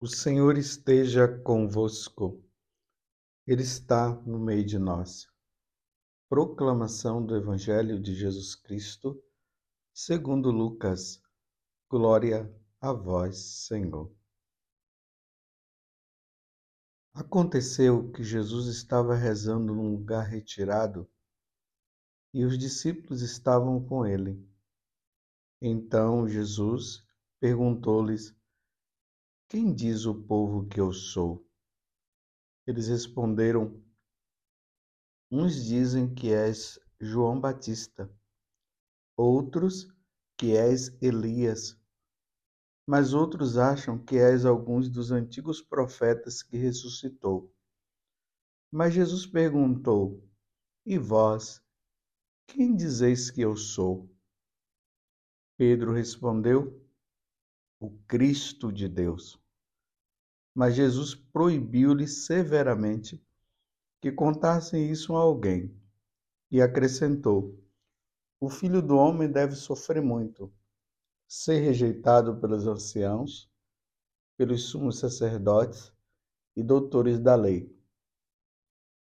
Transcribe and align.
O 0.00 0.06
Senhor 0.06 0.56
esteja 0.56 1.26
convosco, 1.26 2.40
Ele 3.44 3.64
está 3.64 4.14
no 4.22 4.38
meio 4.38 4.64
de 4.64 4.78
nós. 4.78 5.26
Proclamação 6.28 7.26
do 7.26 7.34
Evangelho 7.34 8.00
de 8.00 8.14
Jesus 8.14 8.54
Cristo, 8.54 9.20
segundo 9.92 10.52
Lucas. 10.52 11.20
Glória 11.90 12.48
a 12.80 12.92
vós, 12.92 13.66
Senhor. 13.66 14.14
Aconteceu 17.12 18.12
que 18.12 18.22
Jesus 18.22 18.68
estava 18.68 19.16
rezando 19.16 19.74
num 19.74 19.90
lugar 19.90 20.28
retirado 20.28 21.10
e 22.32 22.44
os 22.44 22.56
discípulos 22.56 23.20
estavam 23.20 23.84
com 23.84 24.06
ele. 24.06 24.48
Então 25.60 26.28
Jesus 26.28 27.04
perguntou-lhes 27.40 28.37
quem 29.48 29.74
diz 29.74 30.04
o 30.04 30.14
povo 30.14 30.68
que 30.68 30.78
eu 30.78 30.92
sou? 30.92 31.42
Eles 32.66 32.88
responderam: 32.88 33.82
Uns 35.30 35.64
dizem 35.64 36.14
que 36.14 36.30
és 36.30 36.78
João 37.00 37.40
Batista, 37.40 38.14
outros 39.16 39.88
que 40.36 40.54
és 40.54 40.90
Elias, 41.00 41.80
mas 42.86 43.14
outros 43.14 43.56
acham 43.56 43.98
que 43.98 44.18
és 44.18 44.44
alguns 44.44 44.90
dos 44.90 45.10
antigos 45.10 45.62
profetas 45.62 46.42
que 46.42 46.58
ressuscitou. 46.58 47.50
Mas 48.70 48.92
Jesus 48.92 49.26
perguntou: 49.26 50.22
E 50.84 50.98
vós, 50.98 51.62
quem 52.46 52.76
dizeis 52.76 53.30
que 53.30 53.40
eu 53.40 53.56
sou? 53.56 54.14
Pedro 55.56 55.94
respondeu: 55.94 56.86
o 57.80 57.90
Cristo 58.08 58.72
de 58.72 58.88
Deus. 58.88 59.40
Mas 60.58 60.74
Jesus 60.74 61.14
proibiu-lhe 61.14 62.08
severamente 62.08 63.24
que 64.00 64.10
contassem 64.10 64.90
isso 64.90 65.14
a 65.14 65.20
alguém 65.20 65.72
e 66.50 66.60
acrescentou: 66.60 67.56
O 68.40 68.50
filho 68.50 68.82
do 68.82 68.96
homem 68.96 69.30
deve 69.30 69.54
sofrer 69.54 70.02
muito, 70.02 70.52
ser 71.28 71.60
rejeitado 71.60 72.40
pelos 72.40 72.66
anciãos, 72.66 73.48
pelos 74.36 74.64
sumos 74.64 74.98
sacerdotes 74.98 75.92
e 76.56 76.62
doutores 76.64 77.20
da 77.20 77.36
lei. 77.36 77.72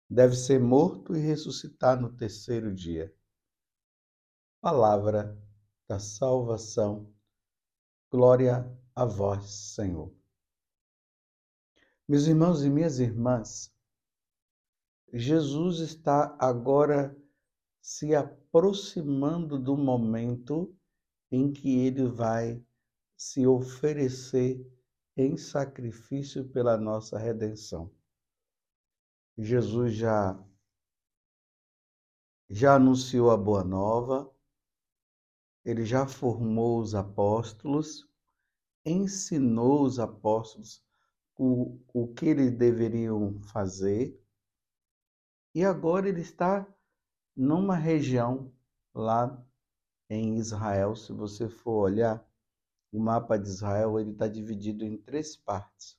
Deve 0.08 0.36
ser 0.36 0.60
morto 0.60 1.16
e 1.16 1.20
ressuscitar 1.20 2.00
no 2.00 2.16
terceiro 2.16 2.72
dia. 2.72 3.12
Palavra 4.62 5.36
da 5.88 5.98
salvação. 5.98 7.12
Glória 8.12 8.72
a 8.94 9.04
vós, 9.04 9.50
Senhor. 9.50 10.19
Meus 12.10 12.26
irmãos 12.26 12.64
e 12.64 12.72
minhas 12.72 12.98
irmãs, 12.98 13.72
Jesus 15.14 15.78
está 15.78 16.36
agora 16.40 17.16
se 17.80 18.16
aproximando 18.16 19.60
do 19.60 19.78
momento 19.78 20.76
em 21.32 21.54
que 21.54 21.78
ele 21.78 22.08
vai 22.08 22.66
se 23.16 23.46
oferecer 23.46 24.60
em 25.16 25.38
sacrifício 25.38 26.50
pela 26.50 26.78
nossa 26.78 27.16
redenção. 27.16 27.94
Jesus 29.38 29.94
já 29.94 30.44
já 32.50 32.74
anunciou 32.74 33.30
a 33.30 33.38
boa 33.38 33.64
nova, 33.64 34.36
ele 35.64 35.86
já 35.86 36.08
formou 36.08 36.82
os 36.82 36.96
apóstolos, 36.96 38.10
ensinou 38.84 39.84
os 39.84 40.00
apóstolos 40.00 40.89
o, 41.40 41.80
o 41.94 42.14
que 42.14 42.26
eles 42.26 42.52
deveriam 42.52 43.42
fazer, 43.44 44.22
e 45.56 45.64
agora 45.64 46.10
ele 46.10 46.20
está 46.20 46.68
numa 47.34 47.78
região 47.78 48.54
lá 48.94 49.42
em 50.10 50.36
Israel. 50.36 50.98
Se 50.98 51.14
você 51.14 51.48
for 51.48 51.86
olhar 51.86 52.28
o 52.92 53.00
mapa 53.00 53.40
de 53.40 53.48
Israel, 53.48 53.98
ele 53.98 54.12
está 54.12 54.28
dividido 54.28 54.84
em 54.84 54.98
três 54.98 55.38
partes: 55.38 55.98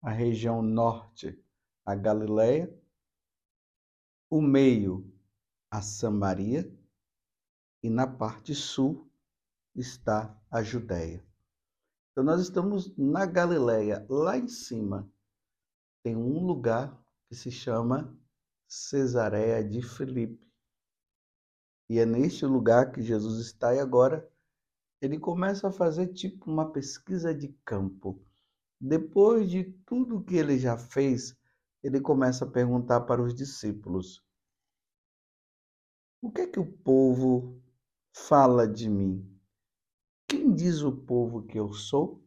a 0.00 0.10
região 0.10 0.62
norte, 0.62 1.44
a 1.84 1.96
Galileia, 1.96 2.72
o 4.30 4.40
meio, 4.40 5.12
a 5.68 5.82
Samaria 5.82 6.72
e 7.82 7.90
na 7.90 8.06
parte 8.06 8.54
sul 8.54 9.10
está 9.74 10.40
a 10.48 10.62
Judéia. 10.62 11.31
Então 12.12 12.22
nós 12.22 12.42
estamos 12.42 12.94
na 12.96 13.24
Galileia, 13.24 14.06
lá 14.08 14.36
em 14.36 14.46
cima. 14.46 15.10
Tem 16.04 16.14
um 16.14 16.44
lugar 16.44 17.02
que 17.26 17.34
se 17.34 17.50
chama 17.50 18.14
Cesareia 18.68 19.64
de 19.64 19.80
Filipe. 19.80 20.46
E 21.88 21.98
é 21.98 22.04
neste 22.04 22.44
lugar 22.44 22.92
que 22.92 23.00
Jesus 23.02 23.38
está 23.38 23.74
e 23.74 23.78
agora 23.78 24.30
ele 25.00 25.18
começa 25.18 25.68
a 25.68 25.72
fazer 25.72 26.08
tipo 26.08 26.50
uma 26.50 26.70
pesquisa 26.70 27.34
de 27.34 27.48
campo. 27.64 28.22
Depois 28.78 29.50
de 29.50 29.64
tudo 29.86 30.22
que 30.22 30.36
ele 30.36 30.58
já 30.58 30.76
fez, 30.76 31.34
ele 31.82 32.00
começa 32.00 32.44
a 32.44 32.50
perguntar 32.50 33.00
para 33.02 33.22
os 33.22 33.34
discípulos: 33.34 34.22
O 36.20 36.30
que 36.30 36.42
é 36.42 36.46
que 36.46 36.60
o 36.60 36.70
povo 36.70 37.58
fala 38.14 38.68
de 38.68 38.88
mim? 38.88 39.31
Quem 40.32 40.54
diz 40.54 40.80
o 40.80 40.90
povo 40.90 41.42
que 41.42 41.58
eu 41.58 41.74
sou? 41.74 42.24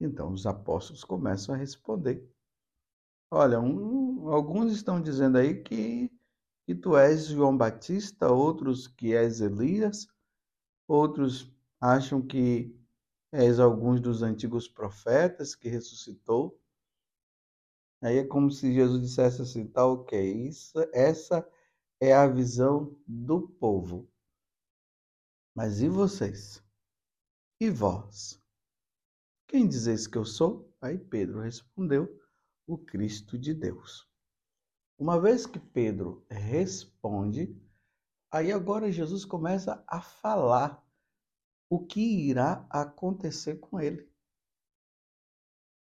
Então 0.00 0.32
os 0.32 0.46
apóstolos 0.46 1.02
começam 1.02 1.52
a 1.52 1.58
responder. 1.58 2.24
Olha, 3.28 3.58
um, 3.58 4.28
alguns 4.28 4.72
estão 4.72 5.02
dizendo 5.02 5.36
aí 5.36 5.60
que, 5.60 6.12
que 6.64 6.76
tu 6.76 6.96
és 6.96 7.26
João 7.26 7.56
Batista, 7.56 8.30
outros 8.30 8.86
que 8.86 9.16
és 9.16 9.40
Elias, 9.40 10.06
outros 10.86 11.52
acham 11.80 12.24
que 12.24 12.72
és 13.32 13.58
alguns 13.58 14.00
dos 14.00 14.22
antigos 14.22 14.68
profetas 14.68 15.56
que 15.56 15.68
ressuscitou. 15.68 16.56
Aí 18.00 18.18
é 18.18 18.24
como 18.24 18.48
se 18.48 18.72
Jesus 18.72 19.02
dissesse 19.02 19.42
assim, 19.42 19.66
tá 19.66 19.84
ok, 19.84 20.46
isso, 20.46 20.78
essa 20.92 21.44
é 21.98 22.14
a 22.14 22.28
visão 22.28 22.96
do 23.04 23.40
povo. 23.40 24.08
Mas 25.52 25.80
e 25.80 25.88
vocês? 25.88 26.67
E 27.60 27.70
vós? 27.70 28.40
Quem 29.48 29.66
dizeis 29.66 30.06
que 30.06 30.16
eu 30.16 30.24
sou? 30.24 30.72
Aí 30.80 30.96
Pedro 30.96 31.40
respondeu: 31.40 32.08
O 32.64 32.78
Cristo 32.78 33.36
de 33.36 33.52
Deus. 33.52 34.08
Uma 34.96 35.20
vez 35.20 35.44
que 35.44 35.58
Pedro 35.58 36.24
responde, 36.30 37.56
aí 38.30 38.52
agora 38.52 38.92
Jesus 38.92 39.24
começa 39.24 39.82
a 39.88 40.00
falar 40.00 40.80
o 41.68 41.84
que 41.84 42.00
irá 42.00 42.64
acontecer 42.70 43.56
com 43.56 43.80
ele. 43.80 44.08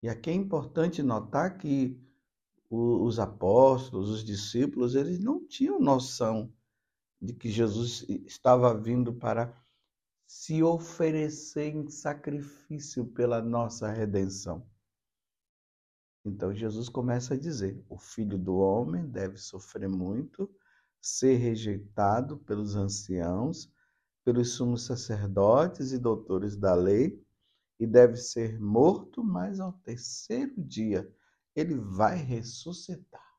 E 0.03 0.11
aqui 0.11 0.29
é 0.29 0.35
importante 0.35 1.03
notar 1.03 1.57
que 1.57 1.99
os 2.69 3.19
apóstolos, 3.19 4.11
os 4.11 4.25
discípulos, 4.25 4.95
eles 4.95 5.19
não 5.19 5.47
tinham 5.47 5.81
noção 5.81 6.53
de 7.21 7.33
que 7.33 7.51
Jesus 7.51 8.03
estava 8.27 8.79
vindo 8.79 9.15
para 9.15 9.62
se 10.27 10.63
oferecer 10.63 11.75
em 11.75 11.89
sacrifício 11.89 13.05
pela 13.07 13.43
nossa 13.43 13.91
redenção. 13.91 14.67
Então 16.25 16.55
Jesus 16.55 16.89
começa 16.89 17.35
a 17.35 17.39
dizer: 17.39 17.85
o 17.89 17.99
filho 17.99 18.39
do 18.39 18.57
homem 18.57 19.07
deve 19.09 19.37
sofrer 19.37 19.89
muito, 19.89 20.49
ser 21.01 21.37
rejeitado 21.37 22.39
pelos 22.39 22.77
anciãos, 22.77 23.73
pelos 24.25 24.51
sumos 24.51 24.85
sacerdotes 24.85 25.93
e 25.93 25.99
doutores 25.99 26.57
da 26.57 26.75
lei, 26.75 27.21
e 27.79 27.87
deve 27.87 28.17
ser 28.17 28.61
morto, 28.61 29.25
mas 29.25 29.59
ao 29.59 29.73
terceiro 29.73 30.55
dia 30.63 31.13
ele 31.55 31.75
vai 31.75 32.17
ressuscitar. 32.17 33.33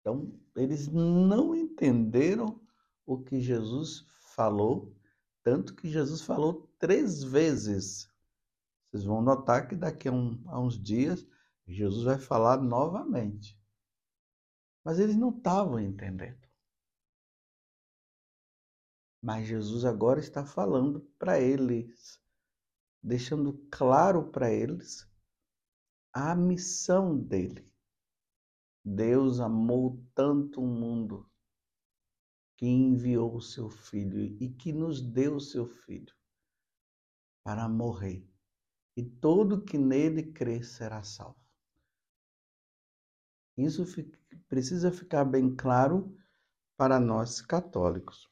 Então, 0.00 0.32
eles 0.56 0.88
não 0.88 1.54
entenderam 1.54 2.60
o 3.04 3.18
que 3.22 3.40
Jesus 3.40 4.06
falou, 4.38 4.96
tanto 5.42 5.74
que 5.74 5.88
Jesus 5.88 6.22
falou 6.22 6.72
três 6.78 7.24
vezes. 7.24 8.08
Vocês 8.86 9.02
vão 9.02 9.20
notar 9.20 9.66
que 9.66 9.74
daqui 9.74 10.06
a, 10.06 10.12
um, 10.12 10.40
a 10.46 10.60
uns 10.60 10.80
dias 10.80 11.26
Jesus 11.66 12.04
vai 12.04 12.20
falar 12.20 12.62
novamente. 12.62 13.60
Mas 14.84 15.00
eles 15.00 15.16
não 15.16 15.30
estavam 15.30 15.80
entendendo. 15.80 16.38
Mas 19.20 19.48
Jesus 19.48 19.84
agora 19.84 20.20
está 20.20 20.46
falando 20.46 21.00
para 21.18 21.40
eles, 21.40 22.22
deixando 23.02 23.58
claro 23.72 24.30
para 24.30 24.52
eles 24.52 25.10
a 26.12 26.32
missão 26.36 27.18
dele. 27.18 27.68
Deus 28.84 29.40
amou 29.40 30.00
tanto 30.14 30.62
o 30.62 30.66
mundo 30.66 31.27
que 32.58 32.66
enviou 32.66 33.36
o 33.36 33.40
seu 33.40 33.70
filho 33.70 34.20
e 34.42 34.50
que 34.50 34.72
nos 34.72 35.00
deu 35.00 35.36
o 35.36 35.40
seu 35.40 35.64
filho 35.64 36.12
para 37.44 37.68
morrer 37.68 38.28
e 38.96 39.04
todo 39.04 39.62
que 39.64 39.78
nele 39.78 40.32
crê 40.32 40.60
será 40.60 41.04
salvo. 41.04 41.38
Isso 43.56 43.84
precisa 44.48 44.90
ficar 44.90 45.24
bem 45.24 45.54
claro 45.54 46.12
para 46.76 46.98
nós 46.98 47.40
católicos. 47.40 48.28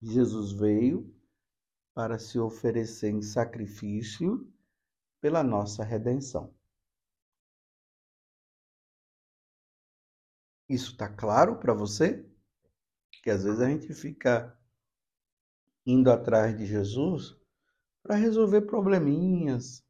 Jesus 0.00 0.52
veio 0.52 1.14
para 1.92 2.18
se 2.18 2.38
oferecer 2.38 3.10
em 3.10 3.20
sacrifício 3.20 4.50
pela 5.20 5.44
nossa 5.44 5.84
redenção. 5.84 6.54
Isso 10.66 10.92
está 10.92 11.10
claro 11.10 11.58
para 11.58 11.74
você? 11.74 12.29
Que 13.22 13.30
às 13.30 13.44
vezes 13.44 13.60
a 13.60 13.68
gente 13.68 13.92
fica 13.92 14.56
indo 15.86 16.10
atrás 16.10 16.56
de 16.56 16.66
Jesus 16.66 17.36
para 18.02 18.16
resolver 18.16 18.62
probleminhas. 18.62 19.84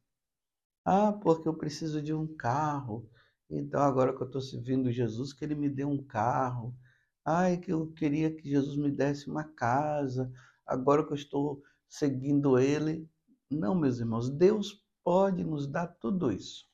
Ah, 0.83 1.13
porque 1.13 1.47
eu 1.47 1.53
preciso 1.53 2.01
de 2.01 2.13
um 2.13 2.27
carro. 2.27 3.09
Então, 3.49 3.81
agora 3.81 4.15
que 4.15 4.21
eu 4.21 4.27
estou 4.27 4.41
servindo 4.41 4.91
Jesus, 4.91 5.33
que 5.33 5.45
ele 5.45 5.55
me 5.55 5.69
dê 5.69 5.85
um 5.85 6.03
carro. 6.03 6.75
Ai, 7.23 7.57
que 7.57 7.71
eu 7.71 7.91
queria 7.93 8.35
que 8.35 8.49
Jesus 8.49 8.77
me 8.77 8.91
desse 8.91 9.29
uma 9.29 9.43
casa. 9.43 10.31
Agora 10.65 11.05
que 11.05 11.11
eu 11.11 11.15
estou 11.15 11.61
seguindo 11.87 12.57
ele. 12.57 13.09
Não, 13.49 13.75
meus 13.75 13.99
irmãos, 13.99 14.29
Deus 14.29 14.83
pode 15.03 15.43
nos 15.43 15.67
dar 15.67 15.87
tudo 15.87 16.31
isso. 16.31 16.65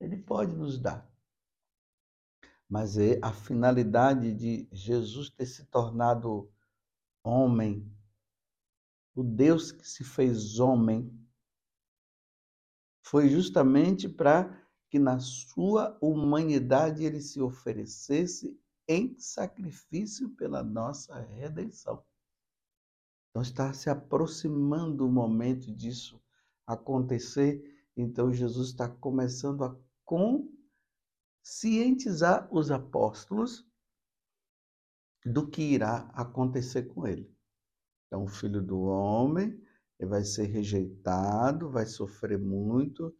Ele 0.00 0.16
pode 0.16 0.54
nos 0.54 0.78
dar 0.80 1.11
mas 2.72 2.96
é 2.96 3.18
a 3.20 3.30
finalidade 3.30 4.32
de 4.32 4.66
Jesus 4.72 5.28
ter 5.28 5.44
se 5.44 5.66
tornado 5.66 6.50
homem, 7.22 7.86
o 9.14 9.22
Deus 9.22 9.70
que 9.70 9.86
se 9.86 10.02
fez 10.02 10.58
homem, 10.58 11.14
foi 13.04 13.28
justamente 13.28 14.08
para 14.08 14.58
que 14.88 14.98
na 14.98 15.20
sua 15.20 15.98
humanidade 16.00 17.04
ele 17.04 17.20
se 17.20 17.42
oferecesse 17.42 18.58
em 18.88 19.18
sacrifício 19.18 20.30
pela 20.30 20.62
nossa 20.62 21.20
redenção. 21.20 22.02
Então 23.28 23.42
está 23.42 23.70
se 23.74 23.90
aproximando 23.90 25.06
o 25.06 25.12
momento 25.12 25.70
disso 25.70 26.18
acontecer, 26.66 27.84
então 27.94 28.32
Jesus 28.32 28.68
está 28.68 28.88
começando 28.88 29.62
a 29.62 29.78
com 30.06 30.50
cientizar 31.42 32.48
os 32.54 32.70
apóstolos 32.70 33.66
do 35.24 35.48
que 35.48 35.62
irá 35.62 36.10
acontecer 36.14 36.84
com 36.84 37.06
ele. 37.06 37.30
Então, 38.06 38.24
o 38.24 38.28
filho 38.28 38.62
do 38.62 38.82
homem 38.82 39.60
vai 40.00 40.24
ser 40.24 40.46
rejeitado, 40.46 41.70
vai 41.70 41.86
sofrer 41.86 42.38
muito 42.38 43.16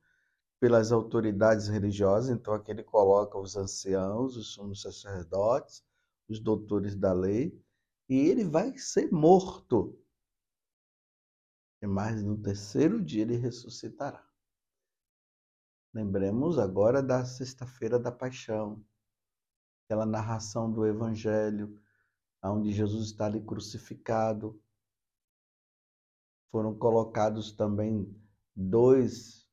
pelas 0.61 0.93
autoridades 0.93 1.69
religiosas. 1.69 2.31
Então, 2.31 2.55
aqui 2.55 2.71
ele 2.71 2.83
coloca 2.83 3.39
os 3.39 3.57
anciãos, 3.57 4.37
os 4.37 4.53
sumos 4.53 4.83
sacerdotes, 4.83 5.85
os 6.29 6.41
doutores 6.41 6.95
da 6.95 7.13
lei, 7.13 7.61
e 8.09 8.17
ele 8.17 8.45
vai 8.45 8.77
ser 8.77 9.11
morto. 9.11 9.99
Mas 11.83 12.23
no 12.23 12.37
terceiro 12.41 13.03
dia 13.03 13.23
ele 13.23 13.37
ressuscitará. 13.37 14.25
Lembremos 15.95 16.59
agora 16.59 17.03
da 17.03 17.23
Sexta-feira 17.23 17.99
da 17.99 18.11
Paixão, 18.11 18.83
aquela 19.85 20.07
narração 20.07 20.73
do 20.73 20.87
Evangelho, 20.87 21.79
onde 22.43 22.73
Jesus 22.73 23.09
está 23.09 23.27
ali 23.27 23.43
crucificado. 23.43 24.59
Foram 26.51 26.75
colocados 26.75 27.53
também 27.53 28.11
dois 28.57 29.47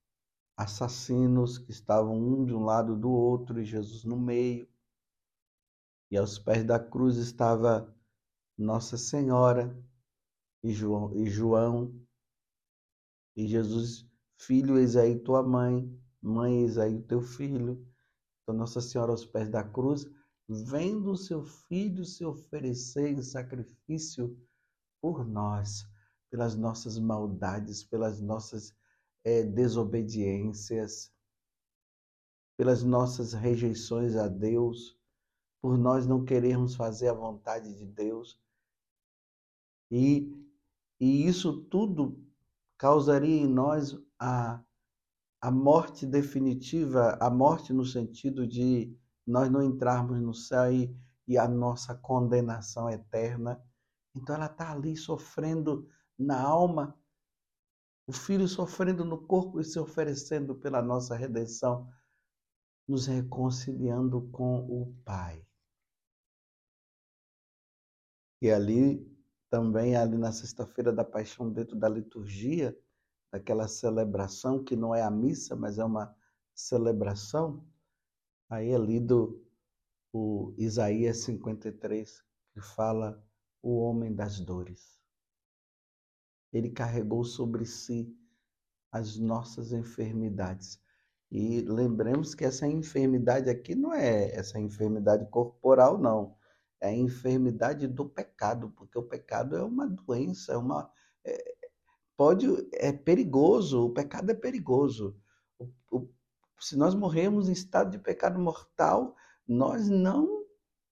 assassinos 0.55 1.57
que 1.57 1.71
estavam 1.71 2.17
um 2.17 2.45
de 2.45 2.53
um 2.53 2.63
lado 2.63 2.95
do 2.95 3.11
outro 3.11 3.59
e 3.59 3.65
Jesus 3.65 4.05
no 4.05 4.17
meio. 4.17 4.65
E 6.09 6.17
aos 6.17 6.39
pés 6.39 6.63
da 6.63 6.79
cruz 6.79 7.17
estava 7.17 7.93
Nossa 8.57 8.97
Senhora 8.97 9.77
e 10.63 10.71
João, 10.71 11.13
e, 13.35 13.47
Jesus, 13.47 14.05
filho, 14.37 14.77
eis 14.77 14.95
aí 14.95 15.17
tua 15.17 15.41
mãe. 15.41 15.97
Mãe, 16.21 16.61
eis 16.61 16.77
aí 16.77 16.95
o 16.95 17.03
teu 17.03 17.21
filho. 17.21 17.85
Então, 18.41 18.55
Nossa 18.55 18.81
Senhora 18.81 19.11
aos 19.11 19.25
pés 19.25 19.49
da 19.49 19.63
cruz, 19.63 20.05
vendo 20.47 21.11
o 21.11 21.17
seu 21.17 21.43
filho 21.43 22.03
se 22.03 22.25
oferecer 22.25 23.09
em 23.09 23.21
sacrifício 23.21 24.35
por 25.01 25.25
nós, 25.25 25.87
pelas 26.29 26.55
nossas 26.55 26.97
maldades, 26.97 27.83
pelas 27.83 28.19
nossas 28.19 28.75
é, 29.23 29.43
desobediências, 29.43 31.11
pelas 32.57 32.83
nossas 32.83 33.33
rejeições 33.33 34.15
a 34.15 34.27
Deus, 34.27 34.99
por 35.61 35.77
nós 35.77 36.05
não 36.05 36.25
querermos 36.25 36.75
fazer 36.75 37.09
a 37.09 37.13
vontade 37.13 37.73
de 37.73 37.85
Deus. 37.85 38.41
E, 39.91 40.29
e 40.99 41.25
isso 41.25 41.63
tudo 41.65 42.21
causaria 42.77 43.41
em 43.41 43.47
nós 43.47 43.97
a 44.17 44.63
a 45.41 45.49
morte 45.49 46.05
definitiva, 46.05 47.17
a 47.19 47.29
morte 47.29 47.71
no 47.71 47.85
sentido 47.85 48.45
de 48.45 48.93
nós 49.25 49.49
não 49.49 49.61
entrarmos 49.63 50.19
no 50.19 50.33
céu 50.33 50.71
e, 50.71 50.93
e 51.27 51.37
a 51.37 51.47
nossa 51.47 51.95
condenação 51.95 52.89
eterna. 52.89 53.61
Então 54.15 54.35
ela 54.35 54.47
está 54.47 54.71
ali 54.71 54.97
sofrendo 54.97 55.87
na 56.17 56.41
alma, 56.41 56.97
o 58.05 58.11
filho 58.11 58.47
sofrendo 58.47 59.05
no 59.05 59.25
corpo 59.25 59.61
e 59.61 59.63
se 59.63 59.79
oferecendo 59.79 60.55
pela 60.55 60.81
nossa 60.81 61.15
redenção, 61.15 61.89
nos 62.87 63.05
reconciliando 63.05 64.27
com 64.31 64.65
o 64.65 64.93
Pai. 65.05 65.45
E 68.41 68.49
ali, 68.49 69.05
também 69.49 69.95
ali 69.95 70.17
na 70.17 70.31
sexta-feira 70.31 70.91
da 70.91 71.05
paixão, 71.05 71.51
dentro 71.51 71.75
da 71.75 71.87
liturgia, 71.87 72.75
daquela 73.31 73.67
celebração 73.67 74.63
que 74.63 74.75
não 74.75 74.93
é 74.93 75.01
a 75.01 75.11
missa, 75.11 75.55
mas 75.55 75.77
é 75.77 75.85
uma 75.85 76.15
celebração, 76.53 77.65
aí 78.49 78.71
é 78.71 78.77
lido 78.77 79.45
o 80.11 80.53
Isaías 80.57 81.17
53, 81.19 82.23
que 82.53 82.61
fala 82.61 83.23
o 83.61 83.77
homem 83.79 84.13
das 84.13 84.39
dores. 84.39 84.99
Ele 86.51 86.69
carregou 86.69 87.23
sobre 87.23 87.65
si 87.65 88.15
as 88.91 89.17
nossas 89.17 89.71
enfermidades. 89.71 90.81
E 91.31 91.61
lembremos 91.61 92.33
que 92.33 92.43
essa 92.43 92.65
enfermidade 92.65 93.49
aqui 93.49 93.75
não 93.75 93.93
é 93.93 94.35
essa 94.35 94.59
enfermidade 94.59 95.27
corporal, 95.29 95.97
não. 95.97 96.35
É 96.81 96.87
a 96.87 96.93
enfermidade 96.93 97.87
do 97.87 98.09
pecado, 98.09 98.71
porque 98.71 98.97
o 98.97 99.03
pecado 99.03 99.55
é 99.55 99.63
uma 99.63 99.87
doença, 99.87 100.53
é 100.53 100.57
uma, 100.57 100.91
é, 101.23 101.55
pode 102.19 102.45
é 102.73 102.91
perigoso, 102.91 103.85
o 103.85 103.93
pecado 103.93 104.29
é 104.29 104.33
perigoso. 104.33 105.17
O, 105.57 105.71
o, 105.89 106.13
se 106.59 106.75
nós 106.75 106.93
morrermos 106.93 107.47
em 107.47 107.53
estado 107.53 107.91
de 107.91 107.97
pecado 107.97 108.37
mortal, 108.37 109.15
nós 109.47 109.87
não 109.87 110.45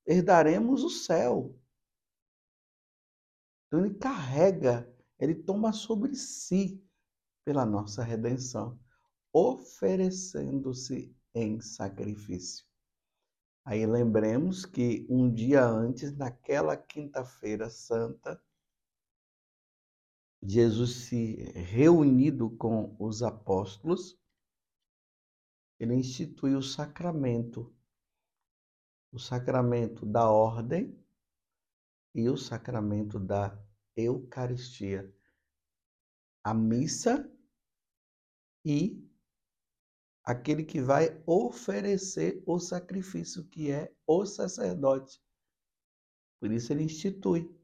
herdaremos 0.05 0.85
o 0.85 0.89
céu. 0.89 1.53
Então 3.65 3.85
ele 3.85 3.95
carrega, 3.95 4.89
ele 5.19 5.35
toma 5.35 5.73
sobre 5.73 6.15
si 6.15 6.81
pela 7.43 7.65
nossa 7.65 8.01
redenção, 8.03 8.79
oferecendo-se 9.33 11.13
em 11.35 11.59
sacrifício. 11.59 12.65
Aí 13.65 13.85
lembremos 13.85 14.65
que 14.65 15.05
um 15.09 15.29
dia 15.29 15.65
antes, 15.65 16.15
naquela 16.15 16.77
quinta-feira 16.77 17.69
santa, 17.69 18.41
Jesus 20.41 21.07
se 21.07 21.35
reunido 21.51 22.49
com 22.57 22.95
os 22.99 23.23
apóstolos, 23.23 24.19
ele 25.79 25.95
institui 25.95 26.55
o 26.55 26.61
sacramento, 26.61 27.75
o 29.11 29.19
sacramento 29.19 30.05
da 30.05 30.29
ordem 30.29 30.97
e 32.13 32.29
o 32.29 32.37
sacramento 32.37 33.19
da 33.19 33.57
Eucaristia, 33.95 35.13
a 36.43 36.53
missa 36.53 37.31
e 38.65 39.03
aquele 40.23 40.63
que 40.63 40.81
vai 40.81 41.23
oferecer 41.25 42.43
o 42.45 42.59
sacrifício, 42.59 43.47
que 43.47 43.71
é 43.71 43.95
o 44.05 44.25
sacerdote. 44.25 45.21
Por 46.39 46.51
isso 46.51 46.73
ele 46.73 46.83
institui. 46.83 47.56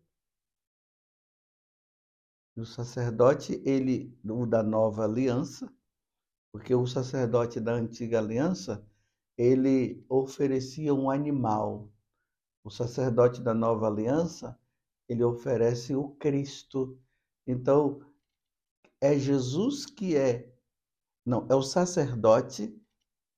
O 2.55 2.65
sacerdote, 2.65 3.61
ele, 3.65 4.15
o 4.23 4.45
da 4.45 4.61
nova 4.61 5.05
aliança, 5.05 5.73
porque 6.51 6.75
o 6.75 6.85
sacerdote 6.85 7.59
da 7.59 7.73
antiga 7.73 8.19
aliança, 8.19 8.87
ele 9.35 10.05
oferecia 10.07 10.93
um 10.93 11.09
animal. 11.09 11.91
O 12.63 12.69
sacerdote 12.69 13.41
da 13.41 13.55
nova 13.55 13.87
aliança, 13.87 14.57
ele 15.09 15.23
oferece 15.23 15.95
o 15.95 16.09
Cristo. 16.09 16.99
Então, 17.47 18.05
é 19.01 19.17
Jesus 19.17 19.87
que 19.87 20.15
é, 20.15 20.53
não, 21.25 21.47
é 21.49 21.55
o 21.55 21.63
sacerdote 21.63 22.79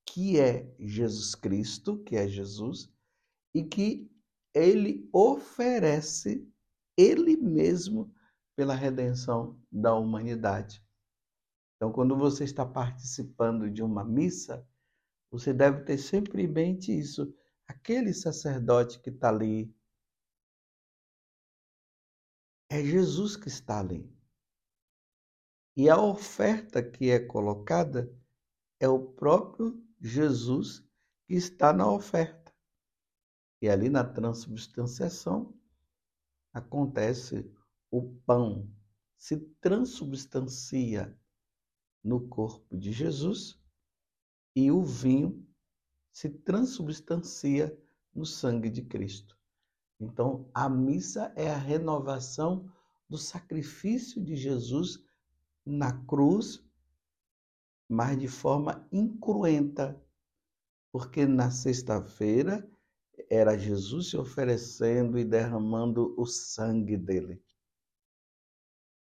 que 0.05 0.37
é 0.39 0.69
Jesus 0.77 1.35
Cristo, 1.35 1.97
que 2.03 2.17
é 2.17 2.27
Jesus, 2.27 2.91
e 3.53 3.63
que 3.63 4.11
ele 4.53 5.09
oferece 5.11 6.47
ele 6.97 7.37
mesmo 7.37 8.13
pela 8.55 8.73
redenção 8.73 9.59
da 9.71 9.93
humanidade. 9.93 10.83
Então, 11.75 11.91
quando 11.91 12.15
você 12.17 12.43
está 12.43 12.65
participando 12.65 13.69
de 13.69 13.83
uma 13.83 14.03
missa, 14.03 14.67
você 15.29 15.53
deve 15.53 15.83
ter 15.83 15.97
sempre 15.97 16.43
em 16.43 16.47
mente 16.47 16.97
isso. 16.97 17.33
Aquele 17.67 18.13
sacerdote 18.13 18.99
que 18.99 19.09
está 19.09 19.29
ali 19.29 19.75
é 22.69 22.81
Jesus 22.83 23.35
que 23.35 23.47
está 23.47 23.79
ali. 23.79 24.09
E 25.75 25.89
a 25.89 25.99
oferta 25.99 26.81
que 26.81 27.09
é 27.09 27.19
colocada 27.19 28.09
é 28.79 28.87
o 28.87 28.99
próprio 28.99 29.83
Jesus 29.99 30.79
que 31.27 31.33
está 31.33 31.73
na 31.73 31.91
oferta. 31.91 32.53
E 33.61 33.67
ali 33.67 33.89
na 33.89 34.03
transubstanciação 34.03 35.53
acontece 36.53 37.51
o 37.91 38.01
pão 38.25 38.69
se 39.17 39.37
transubstancia 39.59 41.17
no 42.03 42.27
corpo 42.27 42.77
de 42.77 42.91
Jesus 42.91 43.59
e 44.55 44.71
o 44.71 44.83
vinho 44.83 45.45
se 46.11 46.29
transubstancia 46.29 47.77
no 48.13 48.25
sangue 48.25 48.69
de 48.69 48.81
Cristo. 48.81 49.37
Então, 49.99 50.49
a 50.53 50.69
missa 50.69 51.33
é 51.35 51.49
a 51.49 51.57
renovação 51.57 52.71
do 53.09 53.17
sacrifício 53.17 54.23
de 54.23 54.35
Jesus 54.35 55.03
na 55.65 55.91
cruz, 56.05 56.63
mas 57.89 58.17
de 58.19 58.27
forma 58.27 58.87
incruenta, 58.91 60.01
porque 60.91 61.25
na 61.25 61.51
sexta-feira 61.51 62.69
era 63.29 63.57
Jesus 63.57 64.09
se 64.09 64.17
oferecendo 64.17 65.17
e 65.17 65.25
derramando 65.25 66.13
o 66.17 66.25
sangue 66.25 66.97
dele. 66.97 67.41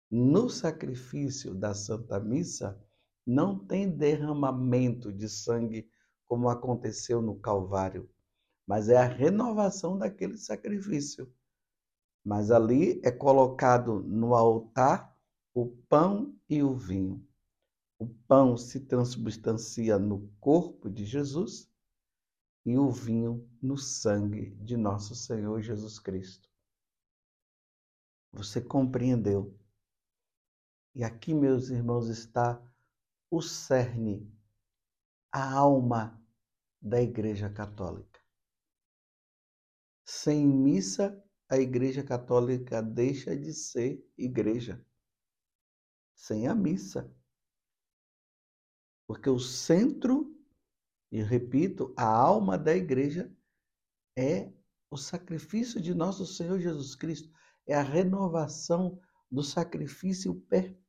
No 0.09 0.49
sacrifício 0.49 1.53
da 1.53 1.73
Santa 1.73 2.19
Missa, 2.19 2.81
não 3.25 3.59
tem 3.59 3.89
derramamento 3.89 5.11
de 5.11 5.27
sangue 5.27 5.89
como 6.25 6.47
aconteceu 6.47 7.21
no 7.21 7.37
Calvário, 7.39 8.09
mas 8.65 8.87
é 8.87 8.95
a 8.97 9.05
renovação 9.05 9.97
daquele 9.97 10.37
sacrifício. 10.37 11.29
Mas 12.23 12.51
ali 12.51 13.01
é 13.03 13.11
colocado 13.11 14.01
no 14.03 14.33
altar 14.33 15.13
o 15.53 15.67
pão 15.89 16.33
e 16.49 16.63
o 16.63 16.73
vinho. 16.73 17.25
O 17.99 18.07
pão 18.07 18.55
se 18.55 18.81
transubstancia 18.81 19.97
no 19.97 20.29
corpo 20.39 20.89
de 20.89 21.03
Jesus 21.05 21.69
e 22.65 22.77
o 22.77 22.89
vinho 22.89 23.49
no 23.61 23.77
sangue 23.77 24.51
de 24.61 24.77
nosso 24.77 25.15
Senhor 25.15 25.61
Jesus 25.61 25.99
Cristo. 25.99 26.49
Você 28.31 28.61
compreendeu? 28.61 29.57
E 30.97 31.03
aqui, 31.03 31.31
meus 31.31 31.69
irmãos, 31.69 32.09
está 32.09 32.59
o 33.29 33.39
cerne, 33.39 34.35
a 35.31 35.53
alma 35.53 36.19
da 36.81 36.99
Igreja 36.99 37.51
Católica. 37.51 38.19
Sem 40.03 40.47
missa, 40.47 41.23
a 41.47 41.59
Igreja 41.59 42.03
Católica 42.03 42.81
deixa 42.81 43.37
de 43.37 43.53
ser 43.53 44.03
igreja. 44.17 44.83
Sem 46.15 46.47
a 46.47 46.55
missa. 46.55 47.15
Porque 49.05 49.29
o 49.29 49.37
centro 49.37 50.35
e 51.11 51.21
repito, 51.21 51.93
a 51.95 52.07
alma 52.07 52.57
da 52.57 52.75
igreja 52.75 53.31
é 54.17 54.51
o 54.89 54.97
sacrifício 54.97 55.79
de 55.79 55.93
nosso 55.93 56.25
Senhor 56.25 56.59
Jesus 56.59 56.95
Cristo, 56.95 57.31
é 57.67 57.75
a 57.75 57.83
renovação 57.83 58.99
do 59.29 59.43
sacrifício 59.43 60.33
perpétuo 60.33 60.86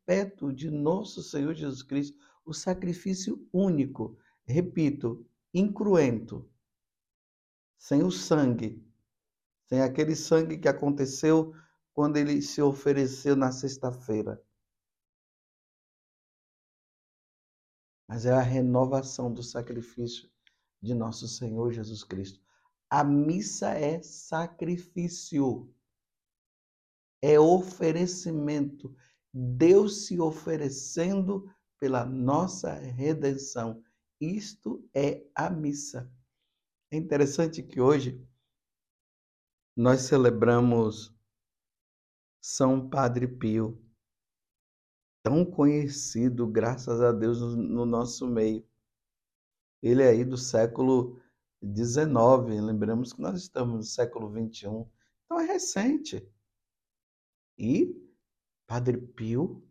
de 0.55 0.71
nosso 0.71 1.23
Senhor 1.23 1.55
Jesus 1.55 1.83
Cristo, 1.83 2.19
o 2.45 2.53
sacrifício 2.53 3.47
único, 3.53 4.19
repito, 4.45 5.27
incruento, 5.53 6.50
sem 7.79 8.03
o 8.03 8.11
sangue, 8.11 8.83
sem 9.67 9.83
aquele 9.83 10.17
sangue 10.17 10.59
que 10.59 10.69
aconteceu 10.69 11.55
quando 11.93 12.17
ele 12.17 12.41
se 12.41 12.62
ofereceu 12.62 13.37
na 13.37 13.53
sexta-feira. 13.53 14.43
mas 18.09 18.25
é 18.25 18.33
a 18.33 18.41
renovação 18.41 19.31
do 19.31 19.43
sacrifício 19.43 20.31
de 20.81 20.95
nosso 20.95 21.29
Senhor 21.29 21.71
Jesus 21.73 22.03
Cristo. 22.03 22.41
A 22.88 23.05
missa 23.05 23.73
é 23.73 24.00
sacrifício, 24.03 25.71
é 27.21 27.38
oferecimento, 27.38 28.97
Deus 29.40 30.07
se 30.07 30.18
oferecendo 30.18 31.49
pela 31.78 32.04
nossa 32.04 32.75
redenção. 32.75 33.85
Isto 34.21 34.85
é 34.92 35.25
a 35.33 35.49
missa. 35.49 36.12
É 36.90 36.97
interessante 36.97 37.62
que 37.62 37.80
hoje 37.80 38.21
nós 39.76 40.00
celebramos 40.00 41.14
São 42.42 42.90
Padre 42.90 43.28
Pio 43.28 43.80
tão 45.23 45.45
conhecido, 45.45 46.45
graças 46.45 47.00
a 47.00 47.12
Deus, 47.12 47.40
no, 47.40 47.87
nosso 47.87 48.26
meio. 48.26 48.66
Ele 49.80 50.02
é 50.02 50.09
aí 50.09 50.25
do 50.25 50.37
século 50.37 51.21
XIX, 51.62 52.61
lembramos 52.61 53.12
que 53.12 53.21
nós 53.21 53.40
estamos 53.40 53.76
no 53.76 53.83
século 53.85 54.28
XXI, 54.33 54.66
então 55.25 55.38
é 55.38 55.45
recente. 55.45 56.28
E 57.57 58.08
Padre 58.68 58.98
Pio, 58.98 59.66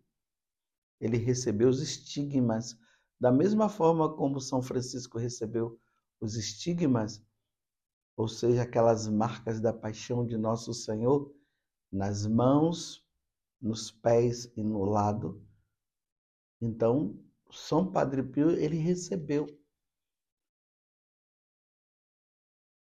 ele 0.99 1.17
recebeu 1.17 1.69
os 1.69 1.83
estigmas, 1.83 2.75
da 3.19 3.31
mesma 3.31 3.69
forma 3.69 4.15
como 4.15 4.41
São 4.41 4.59
Francisco 4.59 5.19
recebeu 5.19 5.79
os 6.19 6.35
estigmas, 6.35 7.23
ou 8.17 8.27
seja, 8.27 8.63
aquelas 8.63 9.07
marcas 9.07 9.61
da 9.61 9.71
paixão 9.71 10.25
de 10.25 10.35
nosso 10.35 10.73
Senhor, 10.73 11.31
nas 11.91 12.25
mãos, 12.25 13.07
nos 13.61 13.91
pés 13.91 14.51
e 14.57 14.63
no 14.63 14.83
lado. 14.83 15.45
Então, 16.59 17.23
São 17.51 17.91
Padre 17.91 18.23
Pio, 18.23 18.49
ele 18.49 18.77
recebeu. 18.77 19.45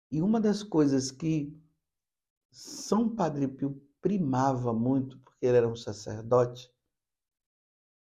E 0.09 0.21
uma 0.21 0.39
das 0.39 0.63
coisas 0.63 1.11
que 1.11 1.53
São 2.49 3.13
Padre 3.13 3.49
Pio 3.49 3.85
primava 4.01 4.73
muito, 4.73 5.21
porque 5.39 5.46
ele 5.46 5.58
era 5.58 5.69
um 5.69 5.75
sacerdote, 5.75 6.69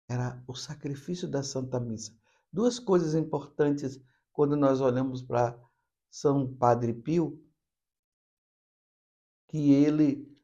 era 0.08 0.42
o 0.44 0.56
sacrifício 0.56 1.28
da 1.28 1.40
Santa 1.40 1.78
Missa. 1.78 2.12
Duas 2.52 2.80
coisas 2.80 3.14
importantes 3.14 4.00
quando 4.32 4.56
nós 4.56 4.80
olhamos 4.80 5.22
para 5.22 5.56
São 6.10 6.52
Padre 6.52 6.92
Pio, 6.92 7.40
que 9.46 9.72
ele 9.72 10.36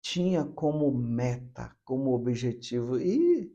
tinha 0.00 0.44
como 0.44 0.92
meta, 0.92 1.76
como 1.84 2.14
objetivo, 2.14 2.96
e 2.96 3.52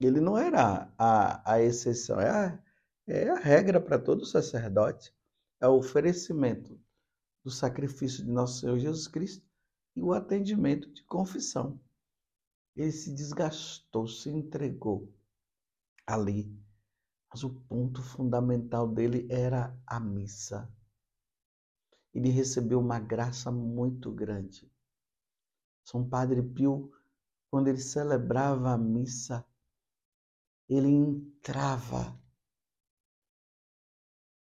ele 0.00 0.20
não 0.20 0.38
era 0.38 0.92
a, 0.96 1.52
a 1.52 1.60
exceção, 1.60 2.20
é 2.20 2.30
a, 2.30 2.62
é 3.08 3.28
a 3.28 3.40
regra 3.40 3.80
para 3.80 3.98
todo 3.98 4.24
sacerdote. 4.24 5.12
É 5.60 5.66
o 5.66 5.78
oferecimento 5.78 6.80
do 7.42 7.50
sacrifício 7.50 8.24
de 8.24 8.30
nosso 8.30 8.60
Senhor 8.60 8.78
Jesus 8.78 9.08
Cristo 9.08 9.53
e 9.94 10.02
o 10.02 10.12
atendimento 10.12 10.92
de 10.92 11.02
confissão. 11.04 11.80
Ele 12.74 12.90
se 12.90 13.14
desgastou, 13.14 14.06
se 14.08 14.28
entregou 14.28 15.12
ali. 16.06 16.52
Mas 17.30 17.44
o 17.44 17.50
ponto 17.50 18.02
fundamental 18.02 18.88
dele 18.88 19.26
era 19.30 19.76
a 19.86 19.98
missa. 20.00 20.68
Ele 22.12 22.28
recebeu 22.30 22.80
uma 22.80 22.98
graça 22.98 23.50
muito 23.50 24.10
grande. 24.12 24.70
São 25.84 26.08
Padre 26.08 26.42
Pio, 26.42 26.92
quando 27.50 27.68
ele 27.68 27.80
celebrava 27.80 28.72
a 28.72 28.78
missa, 28.78 29.44
ele 30.68 30.88
entrava 30.88 32.18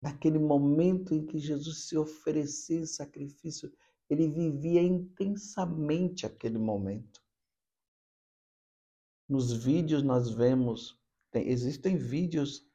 naquele 0.01 0.39
momento 0.39 1.13
em 1.13 1.25
que 1.25 1.38
Jesus 1.38 1.88
se 1.88 1.98
oferecia 1.98 2.79
em 2.79 2.86
sacrifício, 2.86 3.72
ele 4.10 4.28
vivia 4.28 4.82
intensamente 4.82 6.25
aquele 6.25 6.58
momento. 6.58 7.22
Nos 9.28 9.54
vídeos 9.54 10.01
nós 10.01 10.32
vemos, 10.32 11.00
tem, 11.30 11.48
existem 11.48 11.96
vídeos 11.96 12.68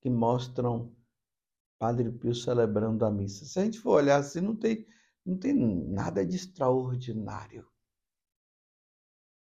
que 0.00 0.10
mostram 0.10 0.92
Padre 1.78 2.10
Pio 2.10 2.34
celebrando 2.34 3.04
a 3.04 3.10
missa. 3.10 3.44
Se 3.44 3.60
a 3.60 3.64
gente 3.64 3.78
for 3.78 3.92
olhar 4.02 4.16
assim, 4.16 4.40
não 4.40 4.56
tem, 4.56 4.86
não 5.24 5.38
tem 5.38 5.54
nada 5.54 6.26
de 6.26 6.34
extraordinário. 6.34 7.68